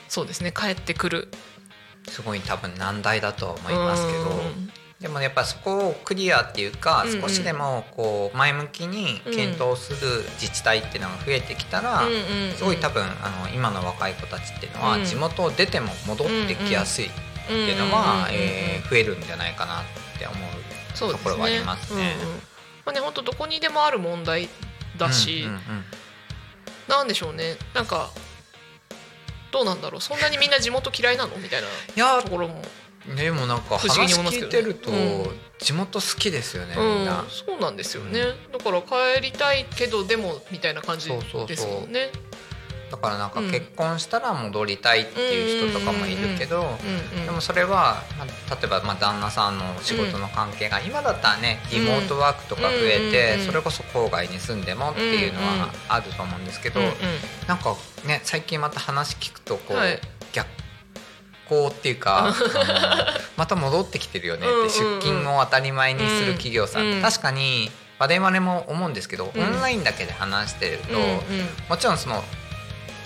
[0.09, 1.29] そうですね帰ってくる。
[2.09, 4.41] すごい多分難題だとは思いますけど、
[5.01, 7.21] でもやっぱそこをクリアっていうか、うんうん。
[7.21, 12.03] 少しでもこう前向きに検討する自治体っていうのが増えてきたら、
[12.57, 15.05] すごい多分あの今の若い子たちっていうのは、うん。
[15.05, 17.11] 地元を出ても戻ってきやすいっ
[17.47, 19.85] ていうのはえー増えるんじゃないかなっ
[20.19, 22.17] て思うところはありますね。
[22.21, 22.35] うんうん。
[22.37, 22.43] ま
[22.87, 24.49] あね本当どこにでもある問題
[24.97, 25.61] だし、うんうんうん。
[26.89, 27.57] なんでしょうね。
[27.73, 28.11] なんか
[29.53, 30.01] どうなんだろう。
[30.01, 31.37] そんなにみんな地元嫌いなの？
[31.37, 32.63] みたいないやところも、
[33.17, 35.27] でもなんか話聞いてるとうん。
[35.59, 37.23] 地元好きですよね、うみんな。
[37.23, 37.27] ん、。
[37.29, 41.47] そうなんですよね、だから帰りたいけどでもみたいな感じそうそうそう。
[41.49, 42.11] ですもんね
[42.91, 43.51] だからなんかうん。
[43.51, 46.79] 結婚したら戻りたいっていう人とかもいるけど、
[47.27, 56.81] でもそれは、まあ、例えばまあ旦那さんの仕事の関係が、今だったらねリモートワークとか増えて、うんそれこそ郊外に住んでもっていうのはあると思うんですけど、
[57.47, 57.75] なんか
[58.07, 60.01] ね最近また話聞くとこう、はい。
[60.33, 60.47] 逆
[61.49, 62.35] 行っていうか
[63.37, 64.69] また戻ってきてるよねって、うんうんうん。
[64.69, 69.43] 出勤を当たり前にする企業さんって、うん確かに我々も思うんですけど、うん。
[69.43, 71.21] オンラインだけで話してると、うんうん。
[71.69, 72.23] もちろんその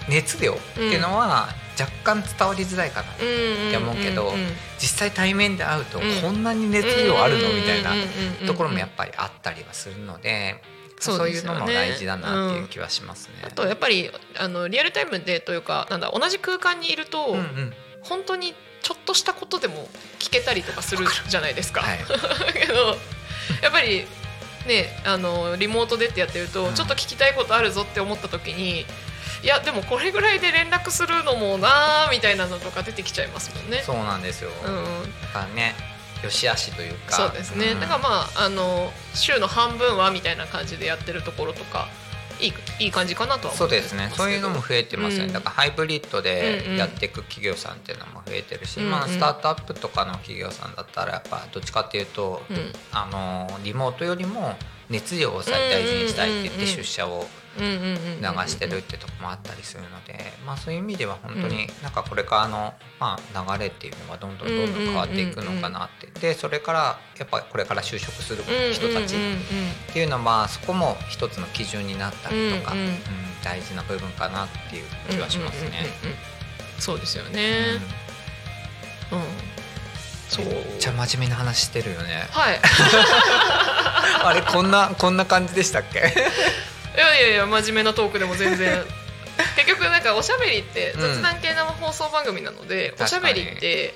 [0.09, 4.35] 熱量っていうのは若干伝わりづらいかな、って思うけど
[4.79, 6.21] 実際対面で会うとうん。
[6.21, 8.09] こんなに熱量あるのみたいなうんうんうん
[8.43, 10.63] うんところもやっぱりあったりはするので。
[11.03, 13.43] そういうのも大事だなっていう気はしますね。
[13.45, 19.89] あとやっぱりあのリアルタイムでというかなんだ同じ空間にいると、うんうん本当にちょっとしたことでも
[20.19, 21.83] 聞けたりとかするじゃないですか。
[21.83, 22.97] はいだ けど
[23.63, 24.07] やっぱり
[24.67, 28.87] ねあのリモートでってやってると、うんちょっと聞きたいことあるぞって思った時に
[29.43, 33.83] いやでもこれぐらいで連絡するのもなーみたいなのとか出てきちゃいますもんね。
[33.85, 34.51] そうなんですよ。
[34.65, 35.75] うんだからね、
[36.23, 37.17] 良し悪しというか。
[37.17, 41.89] そうですね、んだからまああの週の半分はみたいな感じでやってるところとか
[42.43, 44.11] いいいい感じかなとはそうですね。
[44.15, 45.27] そういうのも増えてますね。
[45.27, 45.33] うん。
[45.33, 52.73] だからハイブリッドでやっていく企業さんっていうのも増えてるし、うんうん今のスタートアップとかの企業さんだったらやっぱどっちかっていうと、うん。
[52.93, 54.55] あのリモートよりも
[54.91, 57.27] 熱量を最大事にしたいって言って出社を
[57.59, 66.07] 流してるってとこもあったりするので、まあそういう意味では本当になんかこれからのまあ流れっていうのがどんどんどんどん変わっていくのかなって。
[66.21, 68.43] でそれからやっぱこれから就職する
[68.73, 69.17] 人たち。
[69.17, 72.99] っていうのはまあそこも一つの基準になったりとか、うんうんうん
[73.43, 75.71] 大事な部分かなっていう気はしますね。
[75.71, 76.33] うんうんうんうん
[76.79, 77.81] そうですよね。
[79.13, 79.21] うん。
[80.29, 80.45] そう。
[80.47, 82.27] めっちゃ真面目な話してるよね。
[82.31, 82.61] はい。
[84.25, 86.13] あれこんなこんな感じでしたっけ？
[86.95, 88.85] いやいやいや真面目なトークでも全然。
[89.57, 93.95] 結局なんかおしゃべりって雑談系の放送番組なので、うんおしゃべりって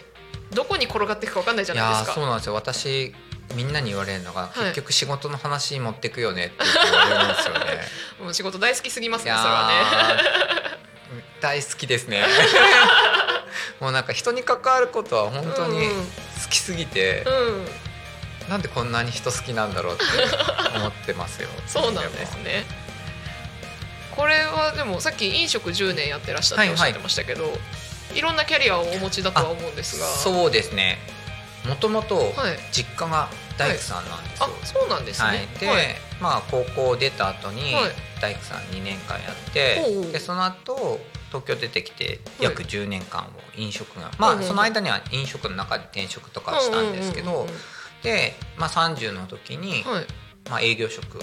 [0.52, 2.12] どこに転がっていくかわかんないじゃいないですか。
[2.14, 2.54] そうなんですよ。
[2.54, 3.14] 私
[3.54, 7.88] みんなに言われるのが、い結局仕事の話に持ってくよねって言われるんですよね。
[8.20, 9.32] もう仕事大好きすぎますね。
[9.32, 9.74] それはね。
[11.38, 12.24] ー 大好きですね。
[13.80, 16.10] もうなんか人に関わることは本当にうん好
[16.50, 17.68] きすぎて、うん。
[18.48, 20.04] なんでこんなに人好きなんだろうって
[20.76, 21.48] 思ってますよ。
[21.66, 22.64] そうなんですね。
[24.16, 27.44] これはでもさっき飲食10年やってらっしゃっておっしゃってましたけど、
[28.14, 30.06] いろんなキャリアをお持ちだとは思うんですが。
[30.06, 30.98] そうですね。
[31.68, 32.32] もともとはい。
[32.72, 34.46] 実家が大工さんなんですよ。
[34.46, 35.28] あ、そうなんですね。
[35.28, 35.86] はい、で、はい
[36.20, 37.84] まあ高校出た後にはい
[38.20, 40.98] 大工さん2年間やって、でその後
[41.28, 43.26] 東京出てきて約10年間を
[43.58, 47.46] 飲食が、まあその間には飲食の中で転職とかしたんですけど、
[48.02, 50.06] で、まあ、30の時に、はい。
[50.48, 51.16] まあ、営業職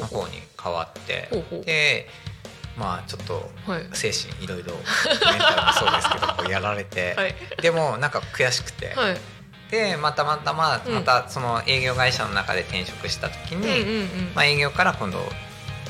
[0.00, 1.28] の方に変わって
[1.66, 2.08] で
[2.76, 3.86] まあちょっとはい。
[3.92, 7.34] 精神いろいろメンタルもそうですけどこうやられて、はい。
[7.60, 9.16] でもなんか悔しくて、はい。
[9.70, 14.08] でまたまたまあうんまたその営業会社の中で転職した時に、うんうんうん。
[14.34, 15.18] まあ、営業から今度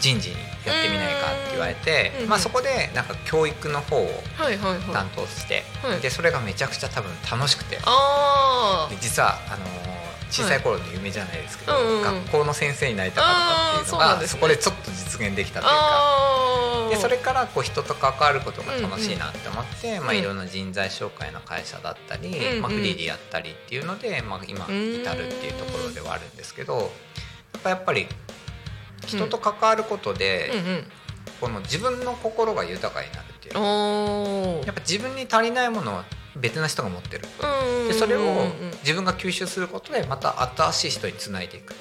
[0.00, 4.06] 人事にやってみないかって言われてうん、まあ、そこでなんか教育の方を
[4.36, 4.80] はいはいはい。
[4.92, 7.78] 担当して、はいでそれがめちゃくちゃ多分楽しくて
[9.00, 9.92] 実はあのー
[10.32, 13.30] 小さい頃の夢じゃないですけど、はいうんうん学校の先生になりたかっ
[13.76, 16.71] たっていうのがねそこでちょっと実現できたというか。
[16.93, 24.95] でそれからこう人と関わることが楽しいなって思って、まあ、うんいろんな人材紹介の会社だったり、まあ、フリーでやったりっていうので、まあ、今うん。
[25.01, 26.84] 至るっていうところではあるんですけどや
[27.59, 28.07] っぱやっぱり
[29.07, 30.51] 人と関わることで。
[31.43, 34.74] この自分の心が豊かになるっていうやっ。
[34.76, 36.05] ぱ自分に足りないものは
[36.36, 38.47] 別な人が持ってるうんでそれを
[38.82, 41.74] 自分が吸収することでまた新しい人につないでいく。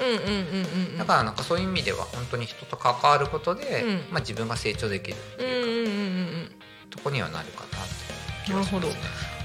[0.97, 6.55] だからなんかそういう意味では本当に人と関わることで、うんまあ、自分が成長できるっていうか、
[6.89, 8.93] とこにはなるかなって気がしますね。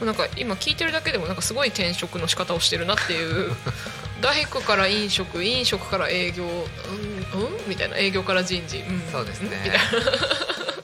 [0.00, 0.06] うん。
[0.06, 3.52] なんか今聞いてるだけでもなんかすごい転職の仕方をしてるなっていう
[4.20, 7.68] 大工から飲食飲食から営業うんうん？
[7.68, 7.96] みたいな。
[7.98, 9.50] 営業から人事、うん、そうですね。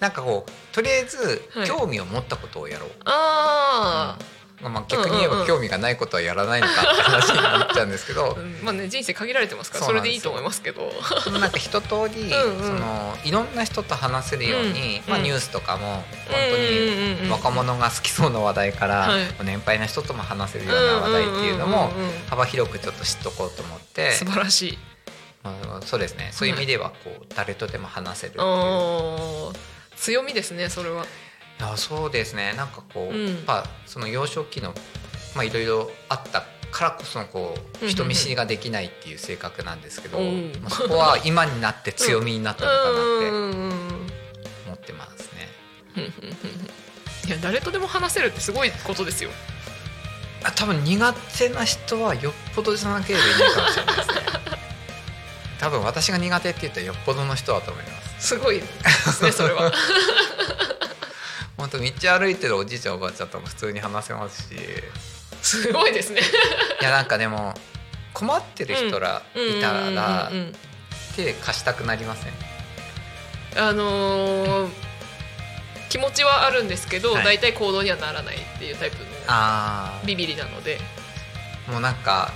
[0.00, 0.08] な。
[0.08, 1.66] なんかこうとりあえずはい。
[1.66, 4.24] 興味を持ったことをやろう、ああ、
[4.68, 10.92] まあ、逆に言えば興味がないことはやらないのかって話になっちゃうんですけど、まあね人生限られてますからそれでいいと思いますけど。
[11.32, 16.04] なんか一通りそのいろんな人と話せるように、まあ、ニュースとかも本
[16.52, 19.08] 当に若者が好きそうな話題から、
[19.44, 21.90] 年配の人とも話せるような話題っていうのも
[22.28, 24.12] 幅広くちょっと知っとこうと思って。
[24.12, 24.78] 素晴らしい、
[25.42, 26.30] まあ、そうですね。
[26.32, 29.72] そういう意味ではこう誰とでも話せるっていう。
[29.96, 31.06] 強みですねそれは。
[31.62, 34.74] いやそうですねなんかこう、うん、やっぱその幼少期の
[35.36, 36.42] まあいろいろあった
[36.72, 43.30] からこそのこう人見知りができないっていう性格なんですけど、まあ、そこは今になって強みになったのかなって
[44.66, 46.10] 思ってますね。
[47.28, 49.30] いや誰とでも話せるってすごいことですよ。
[50.44, 54.14] あ多分苦手な人はよっぽどじゃなければいないかもしれないですね。
[55.60, 58.28] 多分私が苦手って言ったらよっぽどの人だと思います。
[58.28, 58.66] すごいで
[59.12, 59.70] すねそれは。
[61.72, 64.56] 本当道歩いてるおじいちゃんおばあちゃんとも普通に話せますし。
[65.42, 66.20] すごいですね。
[66.80, 67.54] いやなんかでも
[68.12, 70.30] 困ってる人らいたら
[71.16, 72.32] 手貸したくなりません？
[73.56, 74.70] あのー、
[75.88, 79.04] 気持ちはあるんですけど、はい、大体行動にはならないっていうタイプの
[80.06, 80.78] ビビりなので。
[81.68, 82.32] もうなんか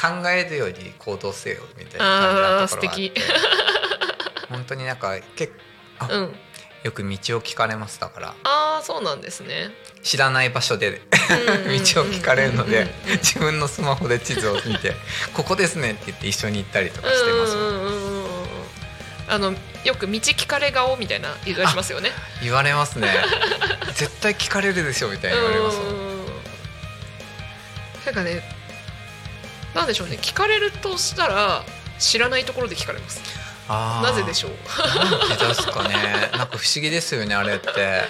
[0.00, 3.12] 考えるより行動せよみたいな感じなところがあって。
[4.48, 5.52] 本当になんか結
[5.98, 6.34] 構、うん、
[6.84, 8.28] よく道を聞かれますだから。
[8.44, 9.70] ああそうなんですね。
[10.02, 12.86] 知らない場所で道を聞かれるので
[13.18, 14.94] 自分のスマホで地図を見て
[15.34, 17.56] 「ここですね」って言って一緒に行ったりとかしてます。
[19.30, 19.52] あの
[19.84, 22.10] よく道聞かれ顔みたいな言われますよね。
[22.42, 23.08] 言われますね。
[23.94, 25.78] 絶対聞かれるでしょみたいな言われます
[28.06, 28.42] なんかね
[29.74, 30.18] なんでしょうね。
[30.22, 31.64] 聞かれるとしたら
[31.98, 33.20] 知らないところで聞かれます
[33.68, 34.50] なぜでしょう？
[34.98, 35.94] なんでですかね。
[36.32, 38.02] なんか不思議ですよねあれって。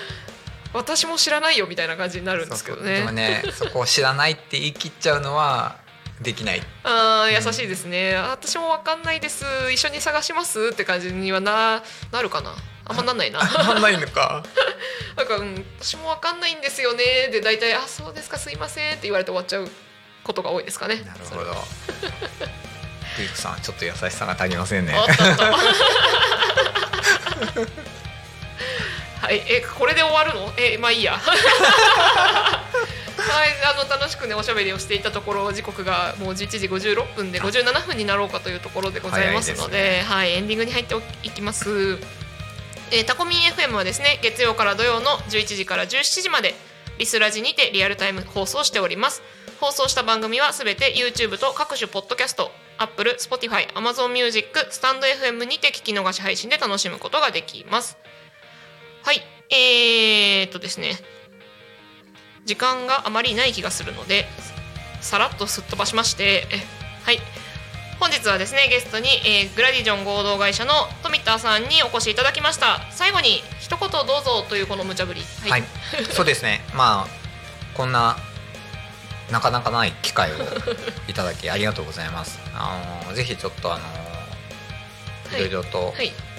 [0.72, 3.00] 私も知らないよみたいな感じになるんですけどね。
[3.00, 5.76] でもねそこを知らないって言い切っちゃうのは
[6.20, 6.62] できない。
[6.84, 9.44] ああ優しいですね、うん、私も分かんないです。
[9.72, 11.82] 一緒に探しますって感じにはな
[12.12, 12.54] なるかな？
[12.84, 13.40] あんまなんないな。
[13.42, 14.44] あんないのか。
[15.16, 17.28] なんか、うん、私も分かんないんですよね。
[17.32, 19.70] で大体あそうですかすいませんって言われて終わっちゃう
[20.22, 20.96] ことが多いですかね。
[20.96, 21.54] なるほど。
[23.18, 24.92] ピークさんちょっと優しさが足りませんね。
[29.20, 30.52] はいえこれで終わるの？
[30.56, 31.18] えまあいいや。
[33.18, 40.94] はいあの楽しくねおしゃべりをしていたところ時刻がもう11時56分で57分になろうかというところでございますので、ね、はいエンディングに入って
[41.24, 41.98] いきます。
[42.90, 46.54] えー、タコミン FM はですね月曜から土曜の11時から17時まで
[46.98, 49.22] リスラジにてリアルタイム放送しております
[49.60, 57.98] 放送した番組はすべて YouTube と各種ポッドキャスト Apple、Spotify、Amazon Music、スタンド FM にて聞き逃し配信で楽しむことができます。
[59.02, 59.20] はい、
[59.50, 60.96] えー、っとですね、
[62.44, 64.26] 時間があまりない気がするので、
[65.00, 66.46] さらっとすっ飛ばしまして、
[67.04, 67.20] はい、
[68.00, 70.72] 本日はですね、ゲストに、えー、グラディジョン合同会社の
[71.02, 72.80] 富田さんにお越しいただきました。
[72.90, 75.22] 最後に一言どうぞというこの無茶ぶり。
[75.42, 75.64] はい、はい、
[76.10, 76.60] そうですね。
[76.74, 77.18] まあ
[77.76, 78.16] こんな
[79.30, 80.34] なかなかない機会を
[81.08, 82.38] いただきありがとうございます。
[82.54, 85.92] あのぜひちょっとあの、い、ろいろと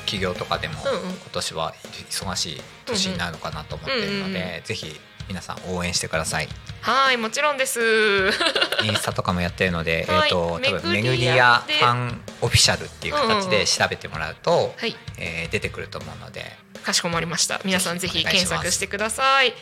[0.06, 1.74] 企業とかでも今年は
[2.10, 6.48] 忙しい年になるのかなと思っているので、ぜひ皆さん応援してください。
[6.82, 7.80] はいもちろんです。
[8.84, 16.58] インスタとかもやってるので、えっ、と多分めぐりやファンオフィシャルっていう形で調べてもらうと、はい、えー、出てくると思うので。
[16.84, 17.62] かしこまりました。
[17.64, 19.54] 皆さんぜひ検索してください。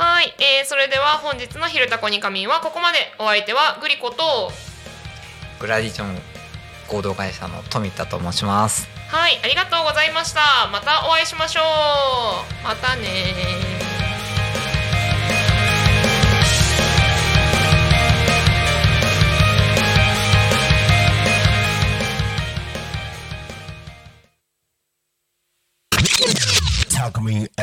[0.00, 3.12] はい、えー、それでは本日の「昼タコに仮眠」はここまで。
[3.18, 4.50] お相手はグリコと
[5.58, 6.18] グラディジョン
[6.88, 8.88] 合同会社の富田と申します。
[9.08, 10.68] はいありがとうございました。
[10.72, 12.64] またお会いしましょう。
[12.64, 13.80] またね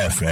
[0.09, 0.27] FM